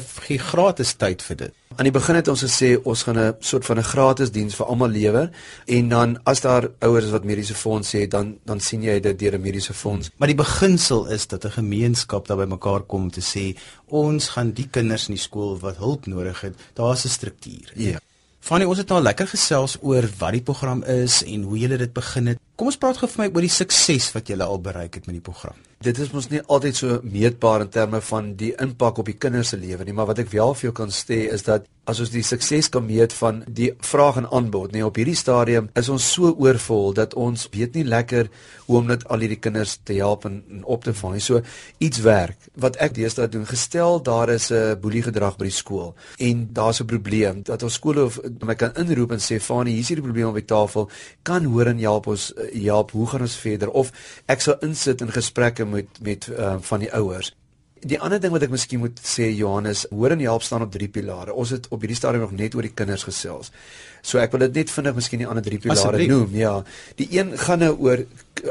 gratis 0.51 0.94
tyd 0.94 1.22
vir 1.22 1.36
dit. 1.36 1.54
Aan 1.78 1.86
die 1.86 1.92
begin 1.92 2.16
het 2.16 2.28
ons 2.28 2.44
gesê 2.44 2.78
ons 2.84 3.04
gaan 3.04 3.18
'n 3.18 3.36
soort 3.39 3.66
van 3.66 3.78
'n 3.78 3.84
gratis 3.84 4.32
diens 4.32 4.56
vir 4.56 4.66
almal 4.66 4.89
lewer 4.89 5.32
en 5.66 5.89
dan 5.89 6.20
as 6.24 6.42
daar 6.42 6.70
ouers 6.80 7.10
wat 7.10 7.24
mediese 7.24 7.56
fonds 7.56 7.92
het 7.92 8.12
dan 8.12 8.38
dan 8.46 8.60
sien 8.60 8.84
jy 8.84 9.00
dit 9.00 9.20
deur 9.20 9.34
'n 9.34 9.42
mediese 9.42 9.74
fonds. 9.74 10.10
Maar 10.18 10.28
die 10.28 10.44
beginsel 10.46 11.08
is 11.08 11.28
dat 11.28 11.46
'n 11.46 11.51
gemeenskap 11.51 12.28
daar 12.28 12.38
bymekaar 12.38 12.82
kom 12.82 13.01
om 13.01 13.12
te 13.12 13.22
sê 13.22 13.58
ons 13.88 14.30
gaan 14.30 14.51
die 14.51 14.68
kinders 14.72 15.08
in 15.08 15.16
die 15.16 15.22
skool 15.22 15.60
wat 15.60 15.78
hulp 15.78 16.06
nodig 16.06 16.42
het, 16.42 16.56
daar's 16.74 17.06
'n 17.06 17.10
struktuur. 17.10 17.72
Ja. 17.75 18.00
Fanny, 18.39 18.66
ons 18.66 18.78
het 18.78 18.92
al 18.92 19.01
lekker 19.01 19.28
gesels 19.28 19.78
oor 19.82 20.10
wat 20.18 20.32
die 20.32 20.42
program 20.42 20.84
is 20.84 21.24
en 21.24 21.42
hoe 21.44 21.58
julle 21.58 21.78
dit 21.78 21.94
begin 21.94 22.28
het. 22.28 22.39
Kom 22.60 22.68
ons 22.68 22.75
praat 22.75 22.98
gou 23.00 23.08
vir 23.08 23.22
my 23.22 23.25
oor 23.32 23.46
die 23.46 23.56
sukses 23.56 24.10
wat 24.12 24.28
julle 24.28 24.44
al 24.44 24.58
bereik 24.60 24.98
het 25.00 25.06
met 25.08 25.16
die 25.16 25.24
program. 25.24 25.56
Dit 25.79 26.00
is 26.03 26.09
mos 26.12 26.27
nie 26.27 26.41
altyd 26.51 26.75
so 26.75 26.95
meetbaar 27.07 27.63
in 27.63 27.69
terme 27.71 28.01
van 28.03 28.33
die 28.39 28.51
impak 28.59 28.98
op 29.00 29.07
die 29.07 29.15
kinders 29.15 29.53
se 29.53 29.59
lewe 29.59 29.86
nie, 29.88 29.95
maar 29.95 30.09
wat 30.09 30.19
ek 30.19 30.31
wel 30.33 30.51
vir 30.51 30.69
jou 30.69 30.74
kan 30.81 30.91
sê 30.91 31.21
is 31.31 31.45
dat 31.48 31.69
as 31.89 32.01
ons 32.03 32.12
die 32.13 32.24
sukses 32.25 32.67
kan 32.69 32.86
meet 32.86 33.13
van 33.17 33.41
die 33.48 33.71
vraag 33.86 34.19
en 34.21 34.27
aanbod, 34.36 34.74
nee, 34.75 34.83
op 34.86 35.00
hierdie 35.00 35.17
stadium 35.17 35.69
is 35.79 35.89
ons 35.89 36.05
so 36.13 36.33
oorvol 36.38 36.93
dat 36.98 37.15
ons 37.17 37.48
weet 37.53 37.79
nie 37.79 37.86
lekker 37.88 38.29
hoe 38.67 38.77
om 38.77 38.89
net 38.91 39.05
al 39.09 39.24
hierdie 39.24 39.39
kinders 39.41 39.77
te 39.88 39.95
help 39.98 40.27
en, 40.29 40.41
en 40.51 40.65
op 40.69 40.83
te 40.86 40.93
vang 40.93 41.15
nie. 41.15 41.24
So 41.24 41.41
iets 41.81 42.03
werk. 42.05 42.50
Wat 42.62 42.77
ek 42.83 42.93
deesdae 42.98 43.29
doen, 43.33 43.48
gestel 43.50 43.98
daar 44.05 44.29
is 44.29 44.51
'n 44.51 44.77
boelie 44.81 45.01
gedrag 45.01 45.38
by 45.39 45.48
die 45.50 45.55
skool 45.55 45.95
en 46.19 46.50
daar's 46.53 46.81
'n 46.81 46.86
probleem 46.86 47.41
dat 47.43 47.63
ons 47.63 47.74
skole 47.74 48.03
of 48.03 48.19
my 48.45 48.55
kan 48.55 48.75
inroep 48.75 49.12
en 49.12 49.19
sê, 49.19 49.39
"Fanie, 49.41 49.74
hier 49.74 49.81
is 49.81 49.89
hierdie 49.89 50.05
probleem 50.05 50.29
op 50.29 50.36
die 50.36 50.45
tafel. 50.45 50.89
Kan 51.24 51.45
hoor 51.45 51.67
en 51.67 51.79
help 51.79 52.07
ons 52.07 52.33
help. 52.53 52.91
Hoe 52.91 53.07
gaan 53.07 53.21
ons 53.21 53.36
verder?" 53.36 53.69
Of 53.69 53.91
ek 54.27 54.41
sal 54.41 54.59
insit 54.62 55.01
in 55.01 55.12
gesprekke 55.12 55.65
met 55.70 56.00
met 56.02 56.30
uh, 56.32 56.56
van 56.60 56.80
die 56.80 56.94
ouers. 56.94 57.34
Die 57.80 58.00
ander 58.00 58.20
ding 58.20 58.34
wat 58.34 58.44
ek 58.44 58.52
miskien 58.52 58.82
moet 58.84 58.98
sê 59.08 59.30
Johannes, 59.32 59.86
hoor 59.90 60.12
en 60.12 60.20
help 60.20 60.44
staan 60.44 60.66
op 60.66 60.72
drie 60.72 60.90
pilare. 60.92 61.32
Ons 61.32 61.54
het 61.56 61.68
op 61.72 61.80
hierdie 61.80 61.96
stadium 61.96 62.26
nog 62.26 62.34
net 62.36 62.56
oor 62.56 62.66
die 62.68 62.74
kinders 62.76 63.06
gesels. 63.08 63.54
So 64.02 64.20
ek 64.20 64.34
wil 64.36 64.44
dit 64.48 64.58
net 64.60 64.74
vinnig 64.74 64.98
miskien 64.98 65.24
die 65.24 65.28
ander 65.28 65.46
drie 65.46 65.62
pilare 65.64 66.08
noem. 66.08 66.34
Ja. 66.36 66.58
Die 67.00 67.08
een 67.16 67.38
gaan 67.40 67.64
nou 67.64 67.72
oor 67.80 68.04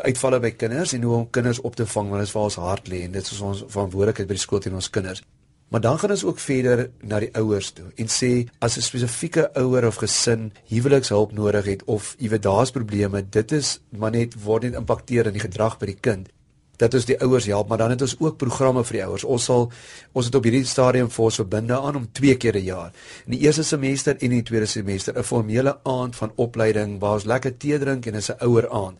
uitvalle 0.04 0.40
by 0.40 0.52
kinders 0.56 0.94
en 0.96 1.04
hoe 1.04 1.16
om 1.16 1.26
kinders 1.30 1.60
op 1.60 1.76
te 1.76 1.86
vang 1.86 2.08
want 2.08 2.22
dit 2.22 2.28
is 2.28 2.36
waar 2.36 2.48
ons 2.48 2.60
hart 2.62 2.88
lê 2.88 3.02
en 3.04 3.12
dit 3.12 3.32
is 3.34 3.40
ons 3.44 3.64
verantwoordelikheid 3.68 4.28
by 4.28 4.38
die 4.38 4.44
skool 4.44 4.64
teen 4.64 4.78
ons 4.78 4.90
kinders. 4.92 5.22
Maar 5.68 5.80
dan 5.84 5.98
gaan 6.00 6.10
ons 6.10 6.24
ook 6.24 6.38
verder 6.40 6.86
na 7.04 7.20
die 7.20 7.30
ouers 7.36 7.70
toe 7.76 7.90
en 8.00 8.08
sê 8.08 8.48
as 8.64 8.76
'n 8.76 8.82
spesifieke 8.88 9.50
ouer 9.54 9.86
of 9.86 10.00
gesin 10.00 10.52
huwelikshulp 10.68 11.32
nodig 11.32 11.64
het 11.64 11.84
of 11.84 12.14
weet 12.18 12.42
daar's 12.42 12.70
probleme, 12.70 13.28
dit 13.30 13.52
is 13.52 13.80
maar 13.88 14.10
net 14.10 14.42
word 14.42 14.62
net 14.62 14.74
impakteer 14.74 15.26
in 15.26 15.32
die 15.32 15.44
gedrag 15.44 15.78
by 15.78 15.86
die 15.86 16.00
kind 16.00 16.28
dat 16.78 16.94
ons 16.94 17.08
die 17.08 17.18
ouers 17.20 17.46
help, 17.50 17.68
maar 17.68 17.78
dan 17.82 17.90
het 17.90 18.02
ons 18.06 18.16
ook 18.18 18.38
programme 18.38 18.84
vir 18.84 18.98
die 18.98 19.04
ouers. 19.04 19.24
Ons 19.24 19.48
sal 19.50 19.66
ons 20.12 20.26
het 20.26 20.34
op 20.34 20.46
hierdie 20.46 20.64
stadium 20.64 21.10
vir 21.10 21.24
ons 21.24 21.40
verbinde 21.42 21.80
aan 21.80 21.96
om 21.96 22.06
twee 22.12 22.36
keer 22.36 22.56
'n 22.56 22.64
jaar. 22.64 22.92
In 23.26 23.32
die 23.36 23.40
eerste 23.46 23.62
semester 23.62 24.14
en 24.14 24.20
in 24.20 24.30
die 24.30 24.42
tweede 24.42 24.66
semester 24.66 25.18
'n 25.18 25.22
formele 25.22 25.78
aand 25.84 26.16
van 26.16 26.32
opleiding 26.36 27.00
waar 27.00 27.14
ons 27.14 27.24
lekker 27.24 27.56
tee 27.56 27.78
drink 27.78 28.06
en 28.06 28.14
'n 28.14 28.36
ouer 28.40 28.68
aand 28.70 28.98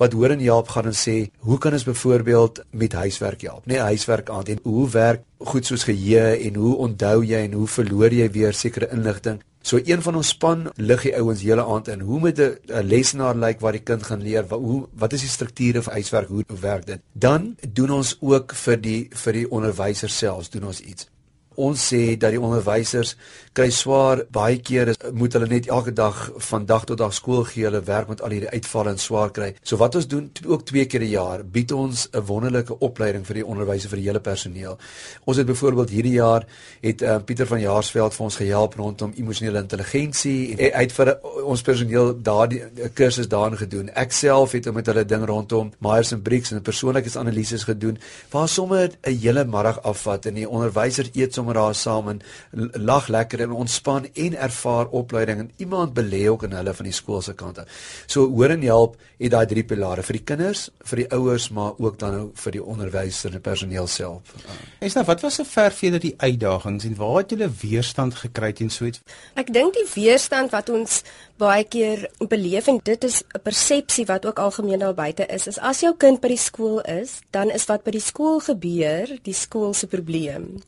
wat 0.00 0.12
hoor 0.16 0.32
en 0.32 0.40
help 0.40 0.68
gaan 0.72 0.88
en 0.88 0.96
sê, 0.96 1.28
hoe 1.44 1.58
kan 1.58 1.72
ons 1.76 1.84
byvoorbeeld 1.84 2.62
met 2.70 2.92
huiswerk 2.92 3.42
help? 3.44 3.66
Nee, 3.66 3.78
huiswerk 3.78 4.30
aan 4.30 4.44
en 4.44 4.60
hoe 4.62 4.88
werk 4.90 5.22
goed 5.38 5.66
soos 5.66 5.84
geheue 5.84 6.38
en 6.48 6.54
hoe 6.54 6.76
onthou 6.76 7.24
jy 7.24 7.42
en 7.44 7.52
hoe 7.52 7.68
verloor 7.68 8.12
jy 8.12 8.30
weer 8.32 8.56
sekere 8.56 8.88
inligting? 8.96 9.42
So 9.62 9.78
een 9.84 10.02
van 10.02 10.16
ons 10.16 10.28
span 10.28 10.70
lig 10.76 11.02
die 11.02 11.14
ouens 11.16 11.42
hele 11.44 11.64
aand 11.64 11.88
in. 11.88 12.00
Hoe 12.00 12.18
moet 12.18 12.38
'n 12.38 12.58
lesenaar 12.82 13.34
lyk 13.34 13.46
like 13.46 13.60
waar 13.60 13.72
die 13.72 13.86
kind 13.90 14.02
gaan 14.02 14.22
leer? 14.22 14.46
Wat 14.46 14.60
hoe 14.60 14.88
wat 14.92 15.12
is 15.12 15.20
die 15.20 15.28
strukture 15.28 15.82
vir 15.82 15.92
huiswerk? 15.92 16.28
Hoe 16.28 16.44
werk 16.60 16.86
dit? 16.86 17.00
Dan 17.12 17.56
doen 17.68 17.90
ons 17.90 18.16
ook 18.20 18.54
vir 18.54 18.80
die 18.80 19.08
vir 19.10 19.32
die 19.32 19.50
onderwysers 19.50 20.18
self 20.18 20.48
doen 20.48 20.64
ons 20.64 20.80
iets 20.80 21.08
ons 21.54 21.88
sê 21.92 22.16
dat 22.16 22.30
die 22.30 22.40
onderwysers 22.40 23.16
kry 23.52 23.70
swaar 23.74 24.22
baie 24.30 24.60
keer 24.62 24.92
moet 25.12 25.34
hulle 25.34 25.48
net 25.50 25.66
elke 25.68 25.92
dag 25.92 26.18
van 26.50 26.66
dag 26.66 26.84
tot 26.86 26.98
dag 26.98 27.14
skool 27.14 27.42
gee 27.48 27.66
hulle 27.66 27.82
werk 27.86 28.08
met 28.08 28.22
al 28.22 28.30
hierdie 28.36 28.52
uitvalle 28.54 28.94
en 28.94 29.00
swaar 29.02 29.32
kry. 29.34 29.50
So 29.62 29.76
wat 29.80 29.96
ons 29.98 30.06
doen 30.06 30.30
ook 30.46 30.64
twee 30.66 30.86
keer 30.86 31.02
'n 31.02 31.10
jaar 31.10 31.44
bied 31.44 31.72
ons 31.72 32.08
'n 32.12 32.20
wonderlike 32.26 32.78
opleiding 32.78 33.26
vir 33.26 33.34
die 33.34 33.46
onderwysers 33.46 33.90
vir 33.90 33.98
die 33.98 34.06
hele 34.06 34.20
personeel. 34.20 34.78
Ons 35.24 35.36
het 35.36 35.46
byvoorbeeld 35.46 35.90
hierdie 35.90 36.12
jaar 36.12 36.46
het 36.80 37.02
uh, 37.02 37.18
Pieter 37.24 37.46
van 37.46 37.60
Jaarsveld 37.60 38.14
vir 38.14 38.24
ons 38.24 38.36
gehelp 38.36 38.74
rondom 38.74 39.12
emosionele 39.16 39.58
intelligensie 39.58 40.50
en 40.52 40.58
hy 40.58 40.82
het 40.82 40.92
vir 40.92 41.18
ons 41.44 41.62
personeel 41.62 42.22
daardie 42.22 42.62
kursus 42.94 43.28
daarin 43.28 43.58
gedoen. 43.58 43.90
Ek 43.94 44.12
self 44.12 44.52
het 44.52 44.72
met 44.72 44.86
hulle 44.86 45.04
ding 45.04 45.24
rondom 45.24 45.72
Myers 45.78 46.12
and 46.12 46.22
Briggs 46.22 46.52
en 46.52 46.62
persoonlikheidsanalises 46.62 47.64
gedoen 47.64 47.98
waar 48.30 48.48
sommer 48.48 48.90
'n 49.02 49.18
hele 49.18 49.44
middag 49.44 49.82
afvat 49.82 50.26
en 50.26 50.34
die 50.34 50.48
onderwysers 50.48 51.10
eet 51.14 51.34
sommer 51.40 51.56
daar 51.56 51.74
saam 51.74 52.08
en 52.12 52.20
lag 52.84 53.08
lekker 53.08 53.40
en 53.46 53.56
ontspan 53.64 54.06
en 54.12 54.36
ervaar 54.36 54.88
opleiding 54.88 55.38
en 55.38 55.50
iemand 55.56 55.94
belê 55.96 56.26
ook 56.28 56.44
in 56.48 56.56
hulle 56.58 56.74
van 56.74 56.88
die 56.88 56.94
skool 56.94 57.22
se 57.24 57.34
kante. 57.34 57.64
So 58.06 58.28
hoor 58.28 58.52
en 58.54 58.64
help 58.66 58.96
het 59.20 59.32
daai 59.32 59.46
drie 59.46 59.64
pilare 59.64 60.04
vir 60.04 60.18
die 60.18 60.24
kinders, 60.32 60.68
vir 60.90 61.02
die 61.02 61.08
ouers, 61.16 61.48
maar 61.56 61.78
ook 61.78 61.98
dan 62.00 62.16
nou 62.16 62.26
vir 62.42 62.56
die 62.56 62.62
onderwysers 62.62 63.34
en 63.34 63.44
personeel 63.44 63.88
self. 63.88 64.34
Is 64.80 64.96
nou 64.96 65.04
wat 65.08 65.24
was 65.24 65.40
so 65.40 65.48
ver 65.48 65.72
verder 65.72 66.02
die 66.02 66.14
uitdagings 66.18 66.84
en 66.88 66.96
waar 66.98 67.20
het 67.22 67.34
julle 67.34 67.50
weerstand 67.62 68.18
gekry 68.20 68.52
teen 68.52 68.72
so 68.72 68.88
iets? 68.88 69.02
Ek 69.40 69.52
dink 69.52 69.76
die 69.76 69.88
weerstand 69.94 70.52
wat 70.52 70.72
ons 70.72 71.02
baie 71.40 71.64
keer 71.64 72.04
beleef 72.28 72.68
en 72.68 72.80
dit 72.84 73.04
is 73.04 73.22
'n 73.22 73.40
persepsie 73.42 74.06
wat 74.06 74.26
ook 74.26 74.38
algemeen 74.38 74.80
daar 74.80 74.94
buite 74.94 75.26
is, 75.26 75.46
is 75.46 75.58
as 75.58 75.80
jou 75.80 75.94
kind 75.96 76.20
by 76.20 76.28
die 76.28 76.44
skool 76.48 76.80
is, 76.80 77.20
dan 77.30 77.50
is 77.50 77.66
wat 77.66 77.84
by 77.84 77.90
die 77.90 78.06
skool 78.10 78.40
gebeur, 78.40 79.18
die 79.22 79.34
skool 79.34 79.72
se 79.74 79.86
probleem 79.86 80.60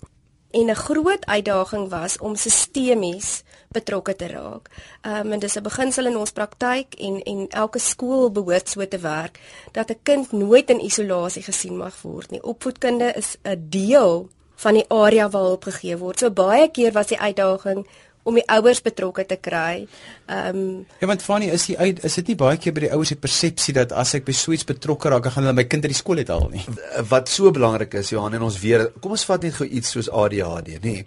en 0.52 0.70
'n 0.70 0.74
groot 0.74 1.26
uitdaging 1.26 1.88
was 1.88 2.18
om 2.18 2.36
sistemies 2.36 3.42
betrokke 3.72 4.16
te 4.16 4.26
raak. 4.26 4.68
Ehm 5.00 5.26
um, 5.26 5.32
en 5.32 5.38
dis 5.38 5.56
'n 5.56 5.62
beginsel 5.62 6.06
in 6.06 6.16
ons 6.16 6.32
praktyk 6.32 6.94
en 6.94 7.22
en 7.22 7.48
elke 7.48 7.78
skool 7.78 8.30
behoort 8.30 8.68
so 8.68 8.88
te 8.88 8.98
werk 8.98 9.40
dat 9.72 9.90
'n 9.90 9.98
kind 10.02 10.32
nooit 10.32 10.70
in 10.70 10.84
isolasie 10.84 11.42
gesien 11.42 11.76
mag 11.76 12.02
word 12.02 12.30
nie. 12.30 12.42
Opvoedkunde 12.42 13.12
is 13.12 13.36
'n 13.42 13.66
deel 13.68 14.28
van 14.54 14.74
die 14.74 14.88
area 14.88 15.30
waar 15.30 15.42
hulp 15.42 15.64
gegee 15.64 15.96
word. 15.96 16.18
So 16.18 16.30
baie 16.30 16.70
keer 16.70 16.92
was 16.92 17.06
die 17.06 17.20
uitdaging 17.20 17.86
om 18.22 18.38
die 18.38 18.44
ouers 18.54 18.82
betrokke 18.82 19.24
te 19.26 19.38
kry. 19.40 19.86
Ehm 20.26 20.56
um, 20.56 20.86
Ja, 21.00 21.06
want 21.06 21.22
Fanny, 21.22 21.50
is 21.50 21.66
die 21.66 21.78
uit 21.78 22.04
is 22.04 22.14
dit 22.20 22.32
nie 22.32 22.36
baie 22.38 22.58
keer 22.60 22.74
by 22.74 22.84
die 22.86 22.92
ouers 22.94 23.12
die 23.14 23.18
persepsie 23.18 23.74
dat 23.74 23.92
as 23.92 24.14
ek 24.14 24.24
by 24.24 24.34
so 24.36 24.54
iets 24.54 24.66
betrokke 24.68 25.10
raak, 25.10 25.26
gaan 25.34 25.46
hulle 25.46 25.56
my 25.58 25.64
kind 25.66 25.84
uit 25.84 25.92
die 25.94 25.98
skool 25.98 26.22
uithaal 26.22 26.48
nie. 26.52 26.62
Wat 27.10 27.28
so 27.28 27.50
belangrik 27.54 27.94
is, 27.98 28.12
Johan, 28.14 28.36
en 28.38 28.46
ons 28.46 28.58
weet, 28.62 28.94
kom 29.02 29.16
ons 29.16 29.26
vat 29.28 29.42
net 29.42 29.56
gou 29.58 29.66
iets 29.66 29.94
soos 29.96 30.10
ADHD, 30.10 30.78
nê. 30.78 31.02
Nee. 31.02 31.06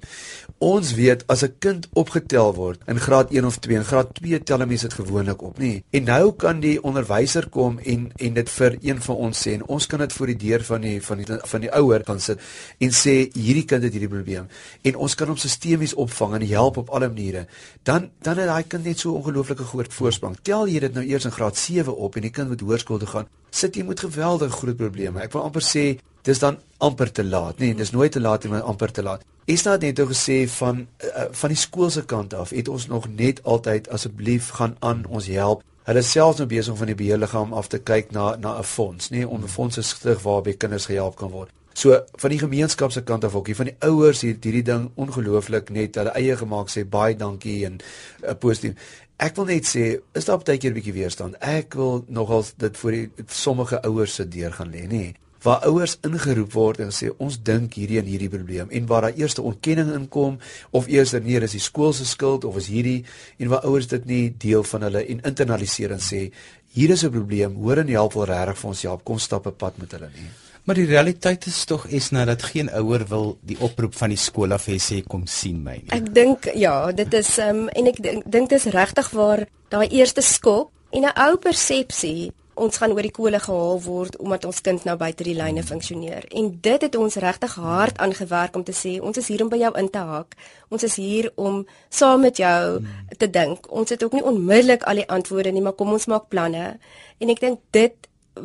Ons 0.64 0.94
weet 0.96 1.26
as 1.32 1.44
'n 1.44 1.56
kind 1.60 1.88
opgetel 1.94 2.54
word 2.56 2.80
in 2.88 3.00
graad 3.00 3.32
1 3.32 3.46
of 3.46 3.60
2, 3.60 3.76
in 3.76 3.84
graad 3.84 4.14
2 4.16 4.44
tel 4.44 4.58
hulle 4.58 4.70
mense 4.70 4.88
dit 4.88 5.00
gewoonlik 5.00 5.42
op, 5.42 5.58
nê. 5.60 5.64
Nee. 5.64 5.84
En 5.92 6.04
nou 6.04 6.34
kan 6.34 6.60
die 6.60 6.82
onderwyser 6.84 7.50
kom 7.50 7.80
en 7.80 8.12
en 8.16 8.34
dit 8.34 8.50
vir 8.50 8.78
een 8.82 9.02
van 9.02 9.16
ons 9.16 9.42
sê 9.48 9.56
en 9.56 9.66
ons 9.68 9.88
kan 9.88 10.00
dit 10.00 10.14
voor 10.14 10.32
die 10.32 10.38
deur 10.48 10.64
van 10.64 10.82
die 10.82 11.02
van 11.02 11.18
die 11.18 11.40
van 11.52 11.62
die 11.62 11.72
ouer 11.72 12.04
gaan 12.08 12.20
sit 12.20 12.40
en 12.80 12.92
sê 12.92 13.16
hierdie 13.34 13.66
kind 13.66 13.84
het 13.84 13.94
hierdie 13.96 14.12
probleem 14.12 14.48
en 14.84 14.96
ons 14.96 15.16
kan 15.16 15.28
hom 15.32 15.40
sistemies 15.42 15.94
opvang 15.94 16.36
en 16.36 16.48
help 16.48 16.78
op 16.84 16.90
alle 16.90 17.05
alle 17.06 17.14
maniere, 17.14 17.48
dan 17.84 18.10
dan 18.22 18.38
het 18.38 18.48
daai 18.48 18.64
kind 18.68 18.84
net 18.84 19.00
so 19.00 19.14
ongelooflike 19.14 19.64
groot 19.64 19.94
voorsprong. 19.94 20.38
Tel 20.42 20.68
jy 20.68 20.80
dit 20.80 20.94
nou 20.94 21.06
eers 21.06 21.26
in 21.26 21.32
graad 21.32 21.58
7 21.58 21.96
op 21.96 22.16
en 22.16 22.22
die 22.22 22.32
kind 22.32 22.50
moet 22.50 22.62
hoërskool 22.62 23.00
toe 23.00 23.08
gaan, 23.08 23.28
sit 23.52 23.76
jy 23.76 23.84
met 23.84 24.00
geweldige 24.00 24.52
groot 24.52 24.78
probleme. 24.78 25.22
Ek 25.22 25.34
wil 25.34 25.46
amper 25.46 25.64
sê 25.64 25.86
dis 26.26 26.40
dan 26.42 26.58
amper 26.78 27.12
te 27.12 27.24
laat. 27.24 27.60
Nee, 27.60 27.76
dis 27.76 27.92
nooit 27.92 28.12
te 28.12 28.20
laat 28.20 28.44
nie, 28.44 28.52
maar 28.52 28.66
amper 28.66 28.92
te 28.92 29.04
laat. 29.04 29.24
Is 29.46 29.64
dit 29.64 29.82
net 29.82 29.98
nou 29.98 30.08
gesê 30.10 30.48
van 30.50 30.88
uh, 31.06 31.28
van 31.32 31.54
die 31.54 31.60
skool 31.60 31.90
se 31.94 32.06
kant 32.06 32.34
af, 32.34 32.50
het 32.50 32.68
ons 32.68 32.88
nog 32.88 33.08
net 33.08 33.44
altyd 33.44 33.90
asseblief 33.94 34.50
gaan 34.58 34.76
aan 34.80 35.06
ons 35.06 35.30
help. 35.30 35.62
Hulle 35.86 36.02
selfs 36.02 36.42
nou 36.42 36.48
besig 36.50 36.74
om 36.74 36.80
van 36.80 36.90
die 36.90 36.98
beheerliggaam 36.98 37.54
af 37.54 37.70
te 37.70 37.78
kyk 37.78 38.10
na 38.12 38.36
na 38.42 38.58
'n 38.58 38.64
fonds, 38.64 39.12
nê, 39.12 39.22
nee, 39.22 39.28
om 39.28 39.44
'n 39.44 39.48
fonds 39.48 39.76
te 39.76 39.82
stig 39.82 40.22
waarby 40.22 40.58
kinders 40.58 40.86
gehelp 40.86 41.16
kan 41.16 41.30
word. 41.30 41.52
So 41.76 41.98
van 42.22 42.32
die 42.32 42.40
gemeenskap 42.40 42.94
se 42.96 43.04
kant 43.04 43.26
af 43.28 43.34
ook, 43.36 43.50
van 43.56 43.68
die 43.68 43.76
ouers 43.84 44.22
het 44.24 44.46
hierdie 44.48 44.64
ding 44.64 44.86
ongelooflik 44.96 45.74
net 45.76 45.98
hulle 46.00 46.14
eie 46.16 46.38
gemaak 46.40 46.72
sê 46.72 46.86
baie 46.88 47.18
dankie 47.20 47.66
en 47.68 47.82
uh, 48.24 48.32
positief. 48.40 48.80
Ek 49.20 49.36
wil 49.36 49.50
net 49.50 49.68
sê, 49.68 49.84
is 50.16 50.28
daar 50.30 50.40
baie 50.40 50.56
keer 50.60 50.72
'n 50.72 50.80
bietjie 50.80 50.96
weerstand. 50.96 51.36
Ek 51.44 51.76
wil 51.76 52.06
nogal 52.08 52.46
dit 52.58 52.78
vir 52.78 52.92
die 52.92 53.26
sommige 53.28 53.82
ouers 53.84 54.16
se 54.16 54.28
deur 54.28 54.56
gaan 54.56 54.72
lê, 54.72 54.88
nê. 54.88 55.04
Waar 55.44 55.68
ouers 55.68 55.98
ingeroep 56.02 56.54
word 56.54 56.80
en 56.80 56.96
sê 56.96 57.12
ons 57.18 57.38
dink 57.44 57.74
hierdie 57.74 58.00
en 58.00 58.08
hierdie 58.08 58.32
probleem 58.32 58.72
en 58.72 58.88
waar 58.88 59.02
daar 59.02 59.20
eerste 59.20 59.42
ontkenning 59.42 59.92
inkom 59.94 60.40
of 60.72 60.88
eers 60.88 61.12
nee, 61.12 61.40
dis 61.40 61.52
die 61.52 61.60
skool 61.60 61.94
se 61.94 62.06
skuld 62.06 62.46
of 62.46 62.56
is 62.58 62.68
hierdie 62.68 63.04
en 63.38 63.50
waar 63.50 63.68
ouers 63.68 63.88
dit 63.88 64.06
nie 64.06 64.34
deel 64.38 64.64
van 64.64 64.82
hulle 64.82 65.06
en 65.06 65.22
internaliseer 65.22 65.92
en 65.92 66.00
sê 66.00 66.32
hier 66.72 66.90
is 66.90 67.04
'n 67.04 67.12
probleem, 67.12 67.56
hoor 67.56 67.78
en 67.78 67.88
help 67.88 68.14
wil 68.14 68.26
regtig 68.26 68.58
vir 68.58 68.68
ons 68.70 68.82
help, 68.82 69.04
kom 69.04 69.20
stap 69.20 69.46
'n 69.48 69.56
pad 69.56 69.78
met 69.78 69.92
hulle 69.92 70.10
nie. 70.16 70.45
Maar 70.66 70.80
die 70.80 70.88
realiteit 70.90 71.46
is 71.46 71.64
tog 71.70 71.86
is 71.94 72.10
nou 72.10 72.26
dat 72.26 72.44
geen 72.44 72.72
ouer 72.74 73.06
wil 73.08 73.38
die 73.46 73.58
oproep 73.62 73.94
van 73.96 74.10
die 74.10 74.18
skool 74.18 74.56
af 74.56 74.66
hê 74.66 74.80
sê 74.82 75.04
kom 75.06 75.28
sien 75.30 75.60
my 75.64 75.76
nie. 75.78 75.92
Ek 75.94 76.08
dink 76.14 76.50
ja, 76.58 76.90
dit 76.92 77.14
is 77.14 77.36
um, 77.44 77.68
en 77.70 77.92
ek 77.92 78.02
dink 78.02 78.26
dink 78.26 78.50
dit 78.50 78.58
is 78.58 78.74
regtig 78.74 79.12
waar 79.14 79.46
daai 79.70 79.86
eerste 79.94 80.26
skok 80.26 80.72
en 80.90 81.06
'n 81.06 81.14
ou 81.28 81.38
persepsie 81.38 82.34
ons 82.56 82.78
gaan 82.80 82.96
oor 82.96 83.04
die 83.04 83.14
kole 83.14 83.40
gehaal 83.40 83.82
word 83.84 84.18
omdat 84.24 84.46
ons 84.48 84.62
kind 84.66 84.86
nou 84.88 84.96
buite 84.98 85.24
die 85.28 85.36
lyne 85.36 85.64
funksioneer. 85.64 86.26
En 86.32 86.50
dit 86.62 86.82
het 86.82 86.96
ons 86.96 87.16
regtig 87.16 87.56
hard 87.60 87.98
aangewerk 87.98 88.56
om 88.56 88.64
te 88.64 88.74
sê 88.74 88.96
ons 89.02 89.18
is 89.18 89.28
hier 89.28 89.44
om 89.44 89.52
by 89.52 89.60
jou 89.60 89.74
in 89.78 89.90
te 89.92 90.00
haak. 90.00 90.36
Ons 90.70 90.88
is 90.88 90.96
hier 90.96 91.32
om 91.36 91.66
saam 91.90 92.22
met 92.22 92.38
jou 92.38 92.82
te 93.18 93.30
dink. 93.30 93.68
Ons 93.72 93.90
het 93.90 94.04
ook 94.04 94.14
nie 94.14 94.24
onmiddellik 94.24 94.84
al 94.84 95.04
die 95.04 95.10
antwoorde 95.10 95.52
nie, 95.52 95.62
maar 95.62 95.76
kom 95.76 95.92
ons 95.92 96.08
maak 96.08 96.30
planne. 96.30 96.80
En 97.20 97.30
ek 97.30 97.44
dink 97.44 97.60
dit 97.76 97.96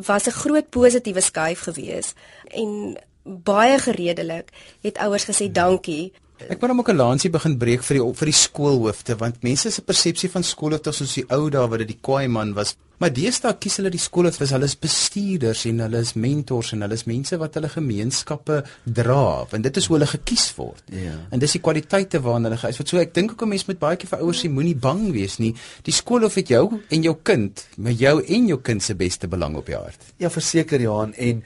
was 0.07 0.27
'n 0.27 0.39
groot 0.43 0.69
positiewe 0.69 1.21
skuif 1.21 1.61
gewees 1.61 2.13
en 2.49 2.97
baie 3.23 3.79
gereedelik 3.79 4.49
het 4.81 4.99
ouers 4.99 5.25
gesê 5.25 5.51
dankie 5.51 6.13
Ek 6.49 6.61
wou 6.61 6.73
net 6.73 6.89
'n 6.89 6.97
lansie 6.97 7.31
begin 7.31 7.59
breek 7.59 7.83
vir 7.83 7.99
die 7.99 8.13
vir 8.21 8.27
die 8.27 8.41
skoolhoofde 8.47 9.19
want 9.19 9.43
mense 9.43 9.71
se 9.71 9.83
persepsie 9.83 10.31
van 10.31 10.43
skoolhoofde 10.43 10.93
soos 10.93 11.15
die 11.15 11.27
ou 11.29 11.51
dae 11.51 11.69
wat 11.69 11.79
dit 11.79 11.89
die 11.89 12.01
kwaai 12.01 12.29
man 12.29 12.55
was 12.55 12.77
Maar 13.01 13.15
deesdae 13.17 13.55
kies 13.57 13.79
hulle 13.81 13.89
die 13.95 14.01
skole 14.01 14.29
vir 14.35 14.51
hulle 14.53 14.67
is 14.69 14.75
bestuurders 14.77 15.63
en 15.71 15.79
hulle 15.81 16.03
is 16.05 16.11
mentors 16.21 16.75
en 16.75 16.85
hulle 16.85 16.99
is 16.99 17.07
mense 17.09 17.39
wat 17.41 17.55
hulle 17.57 17.71
gemeenskappe 17.73 18.59
dra 18.99 19.47
want 19.49 19.65
dit 19.65 19.81
is 19.81 19.87
hoe 19.89 19.97
hulle 19.97 20.09
gekies 20.11 20.45
word. 20.59 20.83
Ja. 20.93 21.15
En 21.33 21.41
dis 21.41 21.57
die 21.57 21.63
kwaliteite 21.65 22.21
waarna 22.27 22.51
hulle 22.51 22.61
geëis 22.61 22.83
word. 22.83 22.93
So 22.93 23.01
ek 23.01 23.15
dink 23.17 23.33
ook 23.33 23.47
'n 23.47 23.53
mens 23.55 23.65
moet 23.71 23.81
baie 23.81 23.97
keer 23.97 24.13
vir 24.13 24.21
ouers 24.21 24.45
sê 24.45 24.53
moenie 24.53 24.77
bang 24.77 25.13
wees 25.17 25.39
nie. 25.39 25.55
Die 25.83 25.97
skool 25.97 26.29
of 26.29 26.35
dit 26.35 26.49
jou 26.49 26.81
en 26.91 27.03
jou 27.03 27.17
kind, 27.25 27.67
met 27.79 27.99
jou 27.99 28.21
en 28.21 28.47
jou 28.47 28.61
kind 28.61 28.83
se 28.83 28.95
beste 28.95 29.29
belang 29.29 29.57
op 29.57 29.67
jou 29.67 29.81
hart. 29.81 30.13
Ja, 30.19 30.29
verseker 30.29 30.81
Johan 30.81 31.15
en 31.15 31.43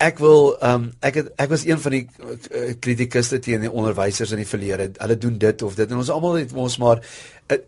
Ek 0.00 0.20
wil 0.22 0.54
ehm 0.58 0.74
um, 0.74 0.86
ek 1.04 1.18
het 1.20 1.26
ek 1.36 1.50
was 1.52 1.66
een 1.68 1.80
van 1.80 1.92
die 1.92 2.06
uh, 2.08 2.70
kritikuste 2.80 3.38
teen 3.38 3.66
die 3.66 3.72
onderwysers 3.72 4.32
in 4.32 4.40
die 4.40 4.48
verlede. 4.48 4.90
Hulle 4.96 5.18
doen 5.20 5.36
dit 5.38 5.62
of 5.62 5.76
dit 5.76 5.90
en 5.90 6.00
ons 6.00 6.12
almal 6.14 6.40
het 6.40 6.54
ons 6.56 6.78
maar 6.80 7.02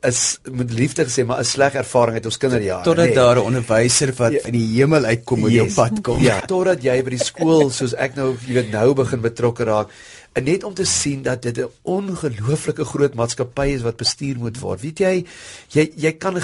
is 0.08 0.20
met 0.50 0.72
liefde 0.72 1.04
gesê 1.04 1.26
maar 1.26 1.42
'n 1.42 1.44
sleg 1.44 1.74
ervaring 1.74 2.14
uit 2.14 2.24
ons 2.24 2.38
kinderjare. 2.38 2.84
Totdat 2.84 3.06
nee. 3.06 3.14
daar 3.14 3.36
'n 3.36 3.46
onderwyser 3.50 4.14
wat 4.16 4.32
ja. 4.32 4.40
in 4.44 4.52
die 4.52 4.66
hemel 4.78 5.04
uitkom 5.04 5.44
en 5.44 5.50
yes. 5.50 5.54
jou 5.60 5.68
pad 5.74 6.00
kom. 6.00 6.22
Ja, 6.22 6.40
totdat 6.40 6.82
jy 6.82 7.02
by 7.02 7.10
die 7.10 7.24
skool 7.24 7.70
soos 7.70 7.94
ek 7.94 8.16
nou 8.16 8.36
jy 8.46 8.54
weet 8.54 8.70
nou 8.72 8.94
begin 8.94 9.20
betrokke 9.20 9.64
raak 9.64 9.88
en 10.32 10.44
net 10.44 10.64
om 10.64 10.74
te 10.74 10.84
sien 10.84 11.22
dat 11.22 11.42
dit 11.42 11.58
'n 11.58 11.68
ongelooflike 11.82 12.84
groot 12.84 13.14
maatskappy 13.14 13.66
is 13.76 13.82
wat 13.82 13.96
bestuur 13.96 14.38
moet 14.38 14.58
word. 14.58 14.80
Weet 14.80 14.98
jy, 14.98 15.26
jy 15.68 15.92
jy 15.96 16.12
kan 16.12 16.34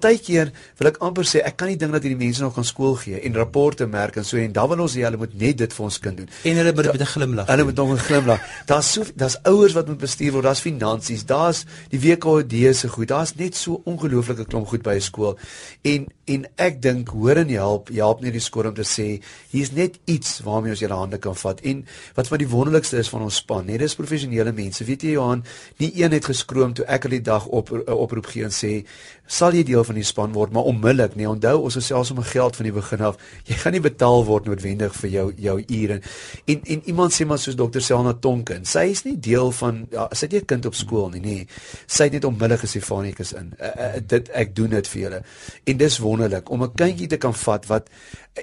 baie 0.00 0.18
keer 0.18 0.52
wil 0.76 0.88
ek 0.88 0.96
amper 0.98 1.24
sê 1.24 1.38
ek 1.44 1.56
kan 1.56 1.68
nie 1.68 1.76
dink 1.76 1.92
dat 1.92 2.02
hierdie 2.02 2.24
mense 2.24 2.42
nog 2.42 2.54
kan 2.54 2.64
skool 2.64 2.94
gee 2.94 3.20
en 3.20 3.34
rapporte 3.34 3.86
merk 3.86 4.16
en 4.16 4.24
so 4.24 4.36
en 4.36 4.52
dan 4.52 4.68
wil 4.68 4.80
ons 4.80 4.94
hê 4.94 5.02
hulle 5.02 5.16
moet 5.16 5.34
net 5.34 5.58
dit 5.58 5.72
vir 5.72 5.84
ons 5.84 5.98
kind 5.98 6.16
doen. 6.16 6.28
En 6.44 6.56
hulle 6.56 6.72
moet 6.72 6.92
met 6.92 7.00
'n 7.00 7.06
glimlag. 7.06 7.46
Hulle 7.46 7.64
moet 7.64 7.76
nog 7.76 7.92
'n 7.92 7.98
glimlag. 7.98 8.40
Daar's 8.66 8.92
so 8.92 9.04
daar's 9.14 9.38
ouers 9.42 9.72
wat 9.72 9.86
moet 9.86 9.98
bestuur 9.98 10.32
word, 10.32 10.44
daar's 10.44 10.60
finansies, 10.60 11.24
daar's 11.24 11.64
die 11.88 12.00
WKD 12.00 12.74
se 12.74 12.88
goed. 12.88 13.08
Daar's 13.08 13.34
net 13.34 13.56
so 13.56 13.80
ongelooflike 13.84 14.44
klomp 14.44 14.66
goed 14.68 14.82
by 14.82 14.94
'n 14.94 15.00
skool. 15.00 15.38
En 15.82 16.06
en 16.28 16.44
ek 16.60 16.80
dink 16.84 17.12
hoor 17.14 17.40
en 17.40 17.50
help, 17.52 17.92
help 17.94 18.22
net 18.24 18.34
die 18.36 18.42
skool 18.42 18.68
om 18.70 18.76
te 18.76 18.86
sê 18.86 19.06
hier's 19.52 19.72
net 19.76 19.98
iets 20.10 20.38
waarmee 20.46 20.74
ons 20.74 20.82
julle 20.82 20.98
hande 20.98 21.20
kan 21.22 21.36
vat. 21.38 21.60
En 21.66 21.84
wat 22.16 22.30
van 22.32 22.42
die 22.42 22.48
wonderlikste 22.48 22.98
is 23.00 23.10
van 23.12 23.24
ons 23.26 23.40
span, 23.42 23.66
net 23.66 23.82
dis 23.82 23.96
professionele 23.98 24.52
mense. 24.56 24.84
Weet 24.84 25.06
jy 25.06 25.16
Johan, 25.16 25.44
nie 25.82 25.92
een 25.96 26.16
het 26.16 26.28
geskroom 26.28 26.74
toe 26.76 26.86
ek 26.88 27.08
al 27.08 27.16
die 27.18 27.24
dag 27.24 27.46
op 27.46 27.72
uh, 27.74 27.84
oproep 27.94 28.30
gee 28.32 28.46
en 28.48 28.54
sê 28.54 28.82
sal 29.28 29.52
jy 29.52 29.62
deel 29.68 29.84
van 29.84 29.98
die 29.98 30.06
span 30.08 30.32
word, 30.32 30.54
maar 30.56 30.68
onmiddellik, 30.70 31.16
nee, 31.18 31.28
onthou 31.28 31.58
ons 31.66 31.76
is 31.76 31.90
selfs 31.90 32.14
om 32.14 32.22
geld 32.24 32.56
van 32.56 32.64
die 32.64 32.72
begin 32.72 33.02
af. 33.10 33.18
Jy 33.48 33.58
gaan 33.60 33.76
nie 33.76 33.82
betaal 33.84 34.24
word 34.24 34.48
noodwendig 34.48 34.94
vir 34.96 35.10
jou 35.12 35.26
jou 35.36 35.56
ure. 35.60 35.98
En 36.48 36.62
en 36.76 36.82
iemand 36.88 37.12
sê 37.14 37.26
maar 37.28 37.40
soos 37.42 37.58
dokter 37.58 37.84
Selna 37.84 38.14
Tonkin, 38.16 38.64
sy 38.68 38.86
is 38.94 39.04
nie 39.04 39.18
deel 39.20 39.52
van 39.60 39.84
ja, 39.92 40.08
sy 40.12 40.26
het 40.26 40.32
nie 40.32 40.40
'n 40.40 40.50
kind 40.54 40.66
op 40.66 40.74
skool 40.74 41.10
nie, 41.12 41.20
nee. 41.20 41.46
Sy 41.86 42.08
het 42.08 42.12
net 42.12 42.24
onmiddellik 42.24 42.64
gesê 42.64 42.80
Fanie 42.80 43.14
is 43.18 43.32
in. 43.32 43.52
Uh, 43.60 43.66
uh, 43.66 44.00
dit 44.00 44.28
ek 44.28 44.54
doen 44.56 44.70
dit 44.70 44.88
vir 44.88 45.00
julle. 45.02 45.22
En 45.64 45.76
dis 45.76 45.98
wonderlik 46.18 46.50
om 46.50 46.62
'n 46.62 46.74
kindjie 46.74 47.08
te 47.08 47.16
kan 47.16 47.34
vat 47.34 47.66
wat 47.66 47.88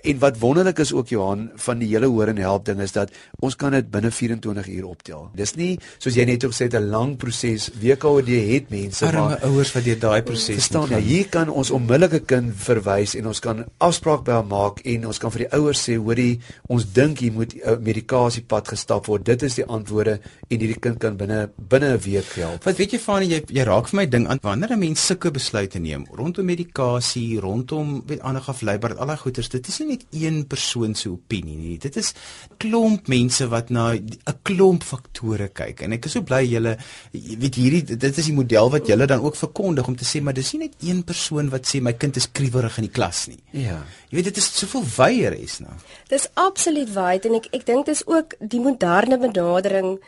en 0.03 0.19
wat 0.19 0.39
wonderlik 0.39 0.79
is 0.79 0.93
ook 0.93 1.07
Johan 1.07 1.51
van 1.55 1.79
die 1.79 1.87
hele 1.87 2.05
hoor 2.05 2.27
en 2.27 2.37
help 2.37 2.65
ding 2.65 2.79
is 2.79 2.91
dat 2.91 3.11
ons 3.39 3.55
kan 3.55 3.71
dit 3.71 3.91
binne 3.91 4.11
24 4.11 4.67
uur 4.67 4.85
optel. 4.85 5.29
Dis 5.35 5.55
nie 5.55 5.79
soos 5.97 6.15
jy 6.15 6.25
net 6.25 6.43
ook 6.45 6.53
sê 6.53 6.67
'n 6.67 6.89
lang 6.89 7.17
proses. 7.17 7.69
WKOD 7.81 8.27
het 8.27 8.69
mense 8.69 9.11
maar 9.11 9.39
ouers 9.43 9.71
wat 9.73 9.83
deur 9.83 9.99
daai 9.99 10.21
proses 10.21 10.55
verstaan. 10.55 10.89
Ja, 10.89 10.97
hier 10.97 11.29
kan 11.29 11.49
ons 11.49 11.71
onmiddellike 11.71 12.19
kind 12.25 12.53
verwys 12.55 13.15
en 13.15 13.27
ons 13.27 13.39
kan 13.39 13.65
afspraak 13.77 14.23
by 14.23 14.31
hom 14.31 14.47
maak 14.47 14.79
en 14.85 15.07
ons 15.07 15.17
kan 15.17 15.31
vir 15.31 15.39
die 15.39 15.51
ouers 15.57 15.89
sê 15.89 15.95
hoorie 15.95 16.39
ons 16.67 16.93
dink 16.93 17.19
jy 17.19 17.31
moet 17.31 17.55
'n 17.55 17.59
uh, 17.69 17.77
medikasiepad 17.79 18.67
gestap 18.67 19.05
word. 19.05 19.25
Dit 19.25 19.43
is 19.43 19.55
die 19.55 19.65
antwoorde 19.65 20.19
en 20.49 20.59
hierdie 20.59 20.79
kind 20.79 20.99
kan 20.99 21.17
binne 21.17 21.49
binne 21.57 21.93
'n 21.93 21.99
week 21.99 22.35
help. 22.35 22.63
Wat 22.63 22.77
weet 22.77 22.91
jy 22.91 22.99
van 22.99 23.23
jy 23.23 23.43
jy 23.47 23.63
raak 23.63 23.87
vir 23.87 23.95
my 23.95 24.05
ding 24.05 24.27
aan 24.27 24.39
wanneer 24.41 24.71
'n 24.71 24.79
mens 24.79 25.05
sulke 25.05 25.31
besluite 25.31 25.79
neem 25.79 26.05
rondom 26.11 26.45
medikasie, 26.45 27.39
rondom 27.39 27.64
weet 28.05 28.21
ander 28.21 28.43
afleibaar 28.45 28.97
al 28.97 29.07
daai 29.07 29.17
goeters. 29.17 29.49
Dit 29.49 29.67
is 29.67 29.79
nie 29.79 29.87
net 29.87 30.05
een 30.11 30.45
persoon 30.47 30.95
se 30.95 31.09
opinie 31.09 31.55
nie. 31.57 31.77
Dit 31.81 31.95
is 31.95 32.13
klomp 32.57 33.07
mense 33.07 33.47
wat 33.47 33.69
na 33.69 33.93
'n 33.93 34.39
klomp 34.43 34.83
faktore 34.83 35.49
kyk. 35.49 35.81
En 35.81 35.93
ek 35.93 36.05
is 36.05 36.11
so 36.11 36.21
bly 36.21 36.43
julle 36.45 36.77
weet 37.11 37.55
hierdie 37.55 37.97
dit 37.97 38.17
is 38.17 38.25
die 38.25 38.33
model 38.33 38.69
wat 38.69 38.87
julle 38.87 39.05
dan 39.05 39.21
ook 39.21 39.35
verkondig 39.35 39.87
om 39.87 39.95
te 39.95 40.05
sê 40.05 40.21
maar 40.21 40.33
dis 40.33 40.53
nie 40.53 40.67
net 40.67 40.75
een 40.81 41.03
persoon 41.03 41.49
wat 41.49 41.67
sê 41.67 41.81
my 41.81 41.93
kind 41.93 42.15
is 42.15 42.31
kriwerig 42.31 42.77
in 42.77 42.83
die 42.83 42.91
klas 42.91 43.27
nie. 43.27 43.39
Ja. 43.51 43.83
Jy 44.09 44.15
weet 44.15 44.25
dit 44.25 44.37
is 44.37 44.57
soveel 44.57 44.83
wyeer 44.97 45.33
is 45.33 45.59
nou. 45.59 45.73
Dis 46.09 46.27
absoluut 46.33 46.93
wyd 46.93 47.25
en 47.25 47.35
ek 47.35 47.47
ek 47.51 47.65
dink 47.65 47.85
dis 47.85 48.03
ook 48.07 48.35
die 48.39 48.59
moderne 48.59 49.17
benadering 49.17 49.99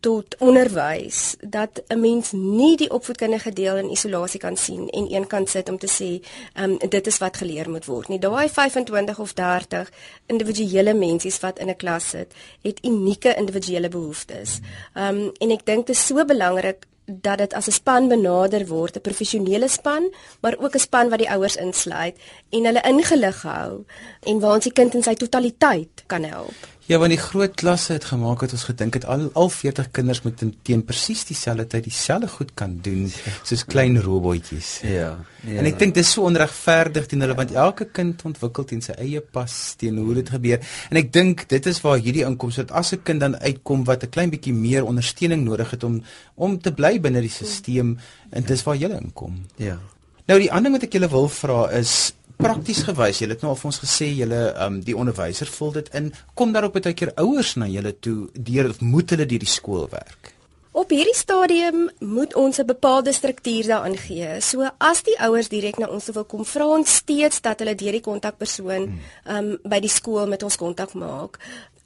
tot 0.00 0.36
onderwys 0.38 1.36
dat 1.40 1.82
'n 1.88 2.00
mens 2.00 2.32
nie 2.32 2.76
die 2.76 2.90
opvoedkundige 2.90 3.52
deel 3.52 3.76
in 3.76 3.90
isolasie 3.90 4.40
kan 4.40 4.56
sien 4.56 4.88
en 4.88 5.14
een 5.14 5.26
kan 5.26 5.46
sit 5.46 5.68
om 5.68 5.78
te 5.78 5.86
sê 5.86 6.26
um, 6.62 6.78
dit 6.78 7.06
is 7.06 7.18
wat 7.18 7.36
geleer 7.36 7.70
moet 7.70 7.84
word 7.84 8.08
nie. 8.08 8.18
Daai 8.18 8.48
25 8.48 9.18
of 9.18 9.32
30 9.32 9.90
individuele 10.26 10.94
mensies 10.94 11.40
wat 11.40 11.58
in 11.58 11.68
'n 11.68 11.76
klas 11.76 12.08
sit, 12.08 12.32
het 12.62 12.78
unieke 12.84 13.34
individuele 13.34 13.88
behoeftes. 13.88 14.60
Um 14.94 15.30
en 15.38 15.50
ek 15.50 15.66
dink 15.66 15.86
dit 15.86 15.96
is 15.96 16.06
so 16.06 16.24
belangrik 16.24 16.86
dat 17.08 17.38
dit 17.38 17.54
as 17.54 17.66
'n 17.66 17.72
span 17.72 18.08
benader 18.08 18.66
word, 18.66 18.96
'n 18.96 19.00
professionele 19.00 19.68
span, 19.68 20.14
maar 20.40 20.56
ook 20.58 20.74
'n 20.74 20.78
span 20.78 21.08
wat 21.08 21.18
die 21.18 21.30
ouers 21.30 21.56
insluit 21.56 22.16
en 22.50 22.64
hulle 22.64 22.82
ingelig 22.82 23.42
hou 23.42 23.84
en 24.22 24.40
waar 24.40 24.54
ons 24.54 24.64
die 24.64 24.72
kind 24.72 24.94
in 24.94 25.02
sy 25.02 25.14
totaliteit 25.14 26.02
kan 26.06 26.24
help. 26.24 26.77
Ja, 26.88 26.96
want 26.96 27.12
die 27.12 27.20
groot 27.20 27.52
klasse 27.52 27.92
het 27.98 28.06
gemaak 28.08 28.40
het 28.40 28.54
ons 28.56 28.62
gedink 28.64 28.94
het 28.96 29.04
al 29.12 29.26
al 29.36 29.50
40 29.52 29.90
kinders 29.92 30.22
moet 30.24 30.40
teen 30.64 30.84
presies 30.88 31.26
dieselfde 31.28 31.66
tyd 31.68 31.84
dieselfde 31.84 32.30
goed 32.32 32.54
kan 32.56 32.78
doen 32.80 33.02
soos 33.44 33.64
klein 33.68 33.98
robotjies. 34.00 34.70
Ja. 34.88 35.10
ja. 35.44 35.58
En 35.60 35.68
ek 35.68 35.76
dink 35.82 35.92
dit 35.98 36.00
is 36.00 36.14
so 36.16 36.24
onregverdig 36.24 37.10
teen 37.10 37.26
hulle 37.26 37.36
want 37.36 37.52
elke 37.52 37.90
kind 37.92 38.24
ontwikkel 38.24 38.64
teen 38.70 38.80
sy 38.80 38.96
eie 39.04 39.20
pas 39.20 39.58
teen 39.76 40.00
hoe 40.00 40.16
dit 40.16 40.32
gebeur. 40.32 40.64
En 40.88 41.02
ek 41.02 41.12
dink 41.12 41.44
dit 41.52 41.68
is 41.68 41.82
waar 41.84 42.00
hierdie 42.00 42.24
inkomste 42.24 42.64
dat 42.64 42.72
as 42.80 42.94
'n 42.96 43.04
kind 43.04 43.20
dan 43.20 43.36
uitkom 43.36 43.84
wat 43.84 44.08
'n 44.08 44.14
klein 44.16 44.32
bietjie 44.32 44.56
meer 44.56 44.88
ondersteuning 44.88 45.44
nodig 45.44 45.70
het 45.70 45.84
om 45.84 46.02
om 46.36 46.56
te 46.56 46.72
bly 46.72 46.96
binne 47.00 47.20
die 47.20 47.28
stelsel 47.28 47.96
en 48.30 48.42
dis 48.48 48.64
waar 48.64 48.76
jy 48.76 48.88
inkom. 48.88 49.44
Ja. 49.56 49.76
Nou 50.24 50.40
die 50.40 50.52
ander 50.52 50.72
ding 50.72 50.80
wat 50.80 50.88
ek 50.88 50.92
julle 50.96 51.08
wil 51.08 51.28
vra 51.28 51.70
is 51.70 52.14
prakties 52.38 52.84
gewys. 52.86 53.20
Julle 53.22 53.36
het 53.36 53.44
nou 53.44 53.52
al 53.52 53.60
vir 53.60 53.70
ons 53.72 53.82
gesê 53.84 54.08
julle 54.14 54.40
ehm 54.48 54.78
um, 54.78 54.80
die 54.86 54.96
onderwyser 54.96 55.50
vul 55.58 55.72
dit 55.76 55.92
in. 56.00 56.10
Kom 56.34 56.54
daar 56.54 56.68
ook 56.68 56.78
baie 56.78 56.94
keer 56.94 57.12
ouers 57.16 57.54
na 57.60 57.68
julle 57.70 57.94
toe 57.98 58.18
deur 58.32 58.70
of 58.70 58.80
moet 58.80 59.14
hulle 59.14 59.26
deur 59.26 59.44
die 59.44 59.54
skool 59.58 59.88
werk? 59.92 60.34
Op 60.78 60.92
hierdie 60.94 61.16
stadium 61.16 61.88
moet 61.98 62.34
ons 62.38 62.58
'n 62.58 62.66
bepaalde 62.66 63.12
struktuur 63.12 63.66
daaraan 63.66 63.96
gee. 63.96 64.40
So 64.40 64.68
as 64.78 65.02
die 65.02 65.18
ouers 65.18 65.48
direk 65.48 65.78
na 65.78 65.88
ons 65.88 66.10
wil 66.12 66.24
kom, 66.24 66.44
vra 66.44 66.66
ons 66.66 66.94
steeds 66.94 67.40
dat 67.40 67.58
hulle 67.58 67.74
deur 67.74 67.92
die 67.92 68.06
kontakpersoon 68.10 68.84
hmm. 68.84 69.00
ehm 69.24 69.36
um, 69.36 69.58
by 69.62 69.80
die 69.80 69.90
skool 69.90 70.26
met 70.26 70.42
ons 70.42 70.56
kontak 70.56 70.94
maak. 70.94 71.38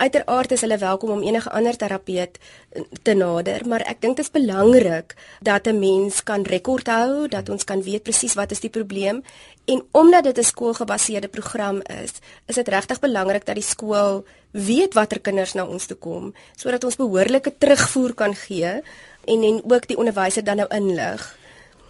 Uiteraard 0.02 0.50
is 0.50 0.64
hulle 0.64 0.78
welkom 0.82 1.10
om 1.14 1.20
enige 1.22 1.50
ander 1.54 1.76
terapeut 1.78 2.38
te 3.06 3.12
nader, 3.14 3.62
maar 3.70 3.84
ek 3.86 4.00
dink 4.02 4.16
dit 4.18 4.24
is 4.24 4.32
belangrik 4.34 5.14
dat 5.40 5.68
'n 5.70 5.78
mens 5.78 6.22
kan 6.26 6.42
rekord 6.42 6.86
hou, 6.86 7.28
dat 7.28 7.48
ons 7.48 7.64
kan 7.64 7.82
weet 7.82 8.02
presies 8.02 8.34
wat 8.34 8.50
is 8.50 8.60
die 8.60 8.70
probleem 8.70 9.22
en 9.64 9.82
omdat 9.92 10.24
dit 10.24 10.38
'n 10.38 10.50
skoolgebaseerde 10.50 11.28
program 11.28 11.82
is, 12.02 12.12
is 12.46 12.54
dit 12.54 12.68
regtig 12.68 13.00
belangrik 13.00 13.46
dat 13.46 13.54
die 13.54 13.64
skool 13.74 14.24
weet 14.50 14.94
watter 14.94 15.20
kinders 15.20 15.54
na 15.54 15.64
ons 15.66 15.86
toe 15.86 15.96
kom 15.96 16.34
sodat 16.56 16.84
ons 16.84 16.96
behoorlike 16.96 17.52
terugvoer 17.58 18.14
kan 18.14 18.34
gee 18.34 18.82
en 19.24 19.42
en 19.42 19.62
ook 19.64 19.86
die 19.86 19.96
onderwyser 19.96 20.44
dan 20.44 20.56
nou 20.56 20.68
inlig. 20.68 21.41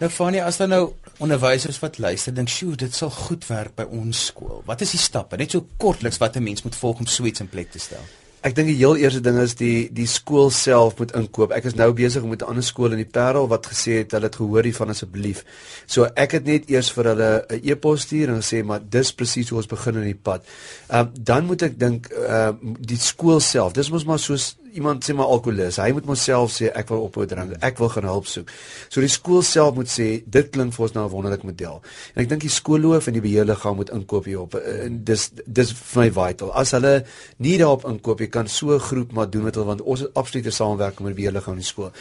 Nou 0.03 0.11
Fanie, 0.11 0.41
as 0.43 0.57
dan 0.59 0.73
nou 0.73 0.81
onderwysers 1.23 1.77
wat 1.79 1.97
luister 1.97 2.33
dink, 2.35 2.49
"Sjoe, 2.49 2.75
dit 2.75 2.93
sal 2.93 3.09
goed 3.09 3.47
werk 3.47 3.75
by 3.75 3.83
ons 3.83 4.25
skool." 4.25 4.61
Wat 4.65 4.81
is 4.81 4.91
die 4.91 4.99
stappe? 4.99 5.37
Net 5.37 5.51
so 5.51 5.65
kortliks 5.77 6.17
wat 6.17 6.35
'n 6.35 6.43
mens 6.43 6.63
moet 6.63 6.75
volg 6.75 6.99
om 6.99 7.05
so 7.05 7.23
iets 7.23 7.39
in 7.39 7.49
plek 7.49 7.71
te 7.71 7.79
stel. 7.79 8.03
Ek 8.41 8.55
dink 8.55 8.67
die 8.67 8.75
heel 8.75 8.97
eerste 8.97 9.21
ding 9.21 9.37
is 9.39 9.55
die 9.55 9.89
die 9.93 10.07
skool 10.07 10.49
self 10.49 10.97
moet 10.97 11.13
inkoop. 11.15 11.51
Ek 11.51 11.63
is 11.63 11.75
nou 11.75 11.93
besig 11.93 12.23
met 12.23 12.41
'n 12.41 12.45
ander 12.45 12.63
skool 12.63 12.91
in 12.91 12.97
die 12.97 13.11
Parel 13.11 13.47
wat 13.47 13.65
gesê 13.65 13.91
het 14.03 14.11
hulle 14.11 14.25
het 14.25 14.35
gehoor 14.35 14.63
hiervan 14.63 14.89
asseblief. 14.89 15.45
So 15.85 16.03
ek 16.15 16.31
het 16.31 16.45
net 16.45 16.69
eers 16.69 16.91
vir 16.91 17.03
hulle 17.05 17.45
'n 17.49 17.61
e-pos 17.63 18.01
stuur 18.01 18.27
en 18.29 18.41
gesê 18.41 18.63
maar 18.63 18.81
dis 18.89 19.13
presies 19.13 19.49
hoe 19.49 19.57
ons 19.57 19.67
begin 19.67 19.95
in 19.95 20.03
die 20.03 20.21
pad. 20.21 20.43
Ehm 20.89 20.99
uh, 20.99 21.11
dan 21.13 21.45
moet 21.45 21.61
ek 21.61 21.79
dink 21.79 22.07
ehm 22.07 22.57
uh, 22.63 22.75
die 22.79 22.97
skool 22.97 23.39
self. 23.39 23.71
Dis 23.71 23.89
mos 23.89 24.03
maar 24.03 24.19
soos 24.19 24.57
iemand 24.73 25.03
sê 25.05 25.13
maar 25.15 25.29
alkolikus. 25.31 25.79
Hy 25.81 25.91
moet 25.95 26.05
homself 26.09 26.51
sê 26.55 26.69
ek 26.73 26.89
wil 26.91 27.05
ophou 27.07 27.25
drink. 27.29 27.55
Ek 27.63 27.77
wil 27.81 27.89
gaan 27.93 28.07
hulp 28.09 28.27
soek. 28.29 28.51
So 28.89 29.01
die 29.03 29.11
skool 29.11 29.43
self 29.45 29.75
moet 29.77 29.91
sê 29.91 30.07
dit 30.25 30.51
klink 30.53 30.73
vir 30.75 30.85
ons 30.85 30.95
nou 30.95 31.05
'n 31.05 31.11
wonderlike 31.11 31.45
model. 31.45 31.81
En 32.15 32.23
ek 32.23 32.29
dink 32.29 32.41
die 32.41 32.49
skoolloof 32.49 33.07
en 33.07 33.13
die 33.13 33.21
beheerliggaam 33.21 33.75
moet 33.75 33.89
inkoop 33.89 34.25
hierop. 34.25 34.55
En 34.55 35.03
dis 35.03 35.29
dis 35.45 35.71
vir 35.71 36.03
my 36.03 36.09
vital. 36.11 36.51
As 36.53 36.71
hulle 36.71 37.05
nie 37.37 37.57
daarop 37.57 37.85
inkoop, 37.85 38.19
jy 38.19 38.27
kan 38.27 38.47
so 38.47 38.73
'n 38.73 38.79
groep 38.79 39.11
maar 39.11 39.29
doen 39.29 39.43
wat 39.43 39.55
hulle 39.55 39.65
want 39.67 39.81
ons 39.81 39.99
het 39.99 40.13
absolute 40.13 40.51
samewerking 40.51 41.07
met 41.07 41.15
die 41.15 41.23
beheerliggaam 41.23 41.53
in 41.53 41.61
die 41.61 41.67
skool. 41.67 41.91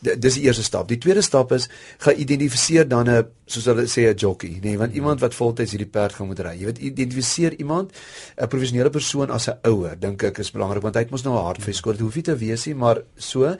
Dis 0.00 0.38
die 0.38 0.46
eerste 0.46 0.64
stap. 0.64 0.88
Die 0.88 0.98
tweede 0.98 1.22
stap 1.22 1.52
is 1.52 1.68
geïdentifiseer 2.04 2.88
dan 2.88 3.08
'n 3.08 3.26
soos 3.46 3.64
hulle 3.66 3.84
sê 3.86 4.08
'n 4.08 4.16
jockey, 4.16 4.58
nê, 4.60 4.62
nee, 4.62 4.78
want 4.78 4.94
iemand 4.94 5.20
wat 5.20 5.34
voltyds 5.34 5.72
hierdie 5.72 5.90
perd 5.90 6.12
gaan 6.12 6.26
moet 6.26 6.40
ry. 6.40 6.56
Jy 6.56 6.64
weet 6.64 6.78
identifiseer 6.78 7.58
iemand 7.58 7.92
'n 8.38 8.48
professionele 8.48 8.90
persoon 8.90 9.30
as 9.30 9.48
'n 9.48 9.58
ouer, 9.64 9.96
dink 9.98 10.22
ek 10.22 10.38
is 10.38 10.50
belangrik 10.50 10.82
want 10.82 10.94
hy 10.94 11.00
het 11.00 11.10
mos 11.10 11.24
nou 11.24 11.34
'n 11.34 11.44
hart 11.44 11.62
vir 11.62 11.74
skool. 11.74 11.92
Dit 11.92 12.00
hoef 12.00 12.14
nie 12.14 12.22
te 12.22 12.36
wees 12.36 12.66
nie, 12.66 12.74
maar 12.74 13.02
so 13.16 13.56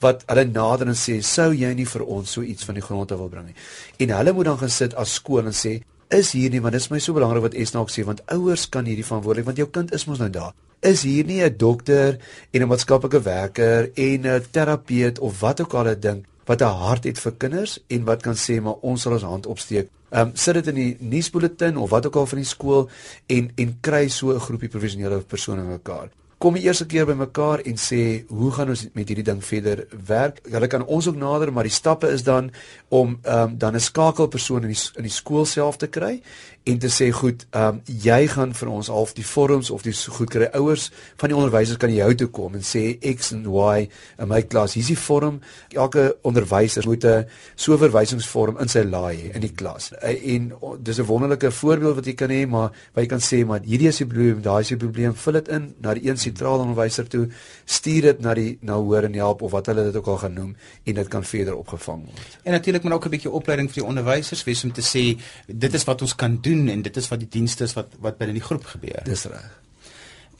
wat 0.00 0.24
hulle 0.26 0.44
nader 0.44 0.86
en 0.86 0.94
sê, 0.94 1.22
"Sou 1.22 1.52
jy 1.52 1.74
nie 1.74 1.86
vir 1.86 2.02
ons 2.02 2.30
so 2.30 2.42
iets 2.42 2.64
van 2.64 2.74
die 2.74 2.82
grond 2.82 3.12
af 3.12 3.18
wil 3.18 3.28
bring 3.28 3.46
nie?" 3.46 3.54
En 3.98 4.16
hulle 4.16 4.32
moet 4.32 4.44
dan 4.44 4.58
gaan 4.58 4.70
sit 4.70 4.94
as 4.94 5.14
skool 5.14 5.46
en 5.46 5.52
sê, 5.52 5.82
"Is 6.10 6.32
hier 6.32 6.50
nie, 6.50 6.60
want 6.60 6.72
dit 6.72 6.80
is 6.80 6.90
my 6.90 6.98
so 6.98 7.12
belangrik 7.12 7.42
wat 7.42 7.54
Esna 7.54 7.80
ook 7.80 7.90
sê, 7.90 8.04
want 8.04 8.22
ouers 8.26 8.68
kan 8.68 8.84
hierdie 8.84 9.04
verantwoordelik 9.04 9.44
want 9.44 9.56
jou 9.56 9.68
kind 9.68 9.92
is 9.92 10.06
mos 10.06 10.18
nou 10.18 10.30
daar." 10.30 10.54
Is 10.84 11.02
hier 11.02 11.24
nie 11.24 11.42
'n 11.42 11.56
dokter 11.56 12.18
en 12.52 12.62
'n 12.62 12.68
maatskaplike 12.68 13.20
werker 13.22 13.90
en 13.94 14.26
'n 14.26 14.44
terapeut 14.50 15.18
of 15.18 15.40
wat 15.40 15.60
ook 15.60 15.74
al 15.74 15.88
'n 15.88 16.00
ding 16.00 16.26
wat 16.44 16.60
'n 16.60 16.78
hart 16.84 17.04
het 17.04 17.18
vir 17.18 17.32
kinders 17.32 17.78
en 17.88 18.04
wat 18.04 18.22
kan 18.22 18.36
sê 18.36 18.60
maar 18.60 18.76
ons 18.80 19.02
sal 19.02 19.12
ons 19.12 19.22
hand 19.22 19.46
opsteek. 19.46 19.88
Ehm 20.10 20.28
um, 20.28 20.30
sit 20.34 20.54
dit 20.54 20.66
in 20.66 20.74
die 20.74 20.96
nuusbulletin 21.00 21.76
of 21.76 21.90
wat 21.90 22.06
ook 22.06 22.16
al 22.16 22.26
van 22.26 22.38
die 22.38 22.52
skool 22.54 22.88
en 23.26 23.50
en 23.54 23.78
kry 23.80 24.08
so 24.08 24.32
'n 24.32 24.40
groepie 24.40 24.68
professionele 24.68 25.18
persone 25.20 25.62
mekaar 25.62 26.08
kom 26.44 26.58
die 26.58 26.66
eerste 26.66 26.84
keer 26.84 27.06
bymekaar 27.08 27.62
en 27.64 27.78
sê 27.80 27.98
hoe 28.28 28.50
gaan 28.52 28.68
ons 28.74 28.82
met 28.92 29.08
hierdie 29.08 29.24
ding 29.24 29.38
verder 29.40 29.86
werk? 30.08 30.42
Hulle 30.52 30.68
kan 30.68 30.82
ons 30.84 31.06
ook 31.08 31.16
nader, 31.16 31.52
maar 31.54 31.64
die 31.64 31.72
stappe 31.72 32.10
is 32.12 32.26
dan 32.26 32.50
om 32.92 33.14
ehm 33.22 33.54
um, 33.54 33.58
dan 33.58 33.74
'n 33.74 33.80
skakelpersoon 33.80 34.66
in 34.68 34.74
die 34.74 34.82
in 35.00 35.08
die 35.08 35.14
skool 35.14 35.46
self 35.46 35.76
te 35.80 35.88
kry 35.88 36.20
en 36.64 36.78
te 36.80 36.88
sê 36.88 37.10
goed, 37.12 37.42
ehm 37.52 37.76
um, 37.76 37.80
jy 37.84 38.24
gaan 38.32 38.54
vir 38.56 38.68
ons 38.72 38.88
half 38.88 39.12
die 39.12 39.24
vorms 39.26 39.68
of 39.70 39.82
die 39.84 39.92
goed 39.92 40.30
kry. 40.32 40.46
Ouers 40.56 40.86
van 41.20 41.28
die 41.28 41.36
onderwysers 41.36 41.76
kan 41.80 41.92
jou 41.92 42.06
toe 42.16 42.28
kom 42.32 42.54
en 42.56 42.64
sê 42.64 42.96
X 43.10 43.34
en 43.36 43.42
Y 43.44 43.82
in 43.84 44.30
my 44.30 44.40
klas. 44.48 44.72
Hier's 44.78 44.88
die 44.88 44.96
vorm. 44.96 45.42
Elke 45.76 46.06
onderwyser 46.24 46.88
moet 46.88 47.04
'n 47.04 47.26
so 47.54 47.76
verwysingsvorm 47.76 48.56
in 48.60 48.68
sy 48.68 48.82
laai 48.82 49.16
hê 49.16 49.34
in 49.34 49.40
die 49.40 49.52
klas. 49.52 49.92
En 50.00 50.52
dis 50.80 50.98
'n 50.98 51.04
wonderlike 51.04 51.50
voorbeeld 51.50 51.94
wat 51.96 52.06
jy 52.06 52.14
kan 52.14 52.30
hê, 52.30 52.46
maar 52.48 52.72
jy 52.96 53.06
kan 53.06 53.20
sê 53.20 53.44
maar 53.44 53.60
hierdie 53.60 53.88
is 53.88 53.98
die 53.98 54.06
probleem, 54.06 54.40
daai 54.42 54.60
is 54.60 54.68
die 54.68 54.76
probleem. 54.76 55.14
Vul 55.14 55.32
dit 55.32 55.48
in 55.48 55.74
na 55.80 55.94
die 55.94 56.08
een 56.08 56.16
sentrale 56.16 56.62
onderwyser 56.62 57.08
toe, 57.08 57.28
stuur 57.66 58.02
dit 58.02 58.20
na 58.20 58.34
die 58.34 58.58
na 58.62 58.74
hoor 58.74 59.02
en 59.02 59.14
help 59.14 59.42
of 59.42 59.50
wat 59.50 59.66
hulle 59.66 59.84
dit 59.84 59.96
ook 59.96 60.06
al 60.06 60.16
gaan 60.16 60.32
noem 60.32 60.56
en 60.84 60.94
dit 60.94 61.08
kan 61.08 61.24
verder 61.24 61.56
opgevang 61.56 62.04
word. 62.04 62.38
En 62.44 62.52
natuurlik 62.52 62.82
moet 62.82 62.92
ook 62.92 63.04
'n 63.04 63.10
bietjie 63.10 63.30
opleiding 63.30 63.68
vir 63.68 63.82
die 63.82 63.88
onderwysers 63.88 64.44
wees 64.44 64.64
om 64.64 64.72
te 64.72 64.82
sê 64.82 65.20
dit 65.46 65.74
is 65.74 65.84
wat 65.84 66.00
ons 66.02 66.14
kan 66.14 66.38
doen 66.40 66.53
en 66.68 66.82
dit 66.82 66.96
is 66.96 67.08
wat 67.08 67.20
die 67.20 67.28
dienste 67.28 67.64
is 67.64 67.74
wat 67.78 67.94
wat 68.00 68.18
binne 68.18 68.36
die 68.36 68.44
groep 68.44 68.64
gebeur. 68.64 69.02
Dis 69.04 69.24
reg. 69.30 69.60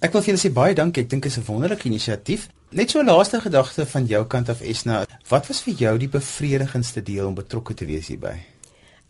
Ek 0.04 0.12
wil 0.12 0.22
vir 0.22 0.34
julle 0.34 0.42
sê 0.42 0.50
baie 0.52 0.74
dankie. 0.76 1.04
Ek 1.04 1.10
dink 1.10 1.22
dit 1.22 1.32
is 1.32 1.38
'n 1.38 1.46
wonderlike 1.46 1.88
inisiatief. 1.88 2.48
Net 2.70 2.90
so 2.90 3.00
'n 3.00 3.06
laaste 3.06 3.40
gedagte 3.40 3.86
van 3.86 4.06
jou 4.06 4.24
kant 4.26 4.48
af 4.48 4.60
Esna. 4.60 5.06
Wat 5.28 5.46
was 5.46 5.62
vir 5.62 5.74
jou 5.74 5.98
die 5.98 6.08
bevredigendste 6.08 7.02
deel 7.02 7.26
om 7.26 7.34
betrokke 7.34 7.74
te 7.74 7.86
wees 7.86 8.06
hierby? 8.06 8.36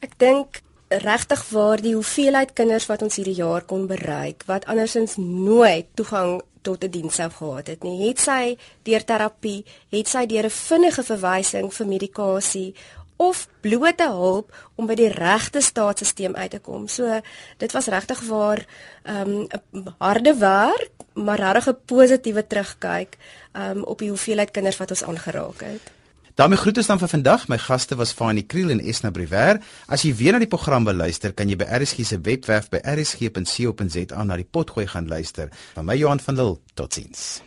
Ek 0.00 0.18
dink 0.18 0.62
regtig 0.88 1.48
waar 1.50 1.80
die 1.80 1.94
hoeveelheid 1.94 2.52
kinders 2.52 2.86
wat 2.86 3.02
ons 3.02 3.16
hierdie 3.16 3.40
jaar 3.40 3.62
kon 3.62 3.86
bereik 3.86 4.44
wat 4.46 4.66
andersins 4.66 5.16
nooit 5.16 5.86
toegang 5.94 6.42
tot 6.62 6.84
'n 6.84 6.90
diens 6.90 7.14
sou 7.14 7.30
gehad 7.30 7.66
het 7.66 7.82
nie. 7.82 8.08
Het 8.08 8.20
sy 8.20 8.56
deur 8.82 9.04
terapie, 9.04 9.64
het 9.90 10.08
sy 10.08 10.26
deur 10.26 10.44
'n 10.44 10.50
vinnige 10.50 11.02
verwysing 11.02 11.72
vir 11.74 11.86
medikasie 11.86 12.74
of 13.16 13.48
blote 13.60 14.06
hulp 14.10 14.52
om 14.74 14.86
by 14.86 14.96
die 14.98 15.10
regte 15.12 15.62
staatsstelsel 15.62 16.34
uit 16.34 16.50
te 16.50 16.58
kom. 16.58 16.88
So 16.88 17.20
dit 17.58 17.72
was 17.72 17.86
regtig 17.86 18.20
waar 18.28 18.66
ehm, 19.02 19.30
'n 19.30 19.48
um, 19.72 19.94
harde 19.98 20.34
werk, 20.38 20.90
maar 21.14 21.38
regtig 21.38 21.68
'n 21.68 21.78
positiewe 21.84 22.46
terugkyk 22.46 23.18
um, 23.52 23.82
op 23.84 23.98
die 23.98 24.08
hoeveelheid 24.08 24.50
kinders 24.50 24.76
wat 24.76 24.90
ons 24.90 25.04
aangeraak 25.04 25.60
het. 25.60 25.92
daarmee 26.34 26.58
groet 26.58 26.76
ons 26.76 26.86
dan 26.86 26.98
vir 26.98 27.08
vandag. 27.08 27.48
My 27.48 27.58
gaste 27.58 27.96
was 27.96 28.12
Fanie 28.12 28.46
Kriel 28.46 28.70
en 28.70 28.80
Esna 28.80 29.10
Briwer. 29.10 29.60
As 29.86 30.02
jy 30.02 30.14
weer 30.14 30.32
na 30.32 30.42
die 30.42 30.50
program 30.50 30.84
wil 30.84 30.94
luister, 30.94 31.32
kan 31.32 31.48
jy 31.48 31.56
by 31.56 31.64
RSG 31.64 32.04
se 32.04 32.20
webwerf 32.20 32.68
by 32.68 32.82
rsg.co.za 32.82 34.24
na 34.24 34.36
die 34.36 34.48
potgooi 34.50 34.86
gaan 34.86 35.08
luister. 35.08 35.48
Van 35.74 35.84
my 35.84 35.96
Johan 35.96 36.20
van 36.20 36.34
Lille. 36.34 36.58
Totsiens. 36.74 37.42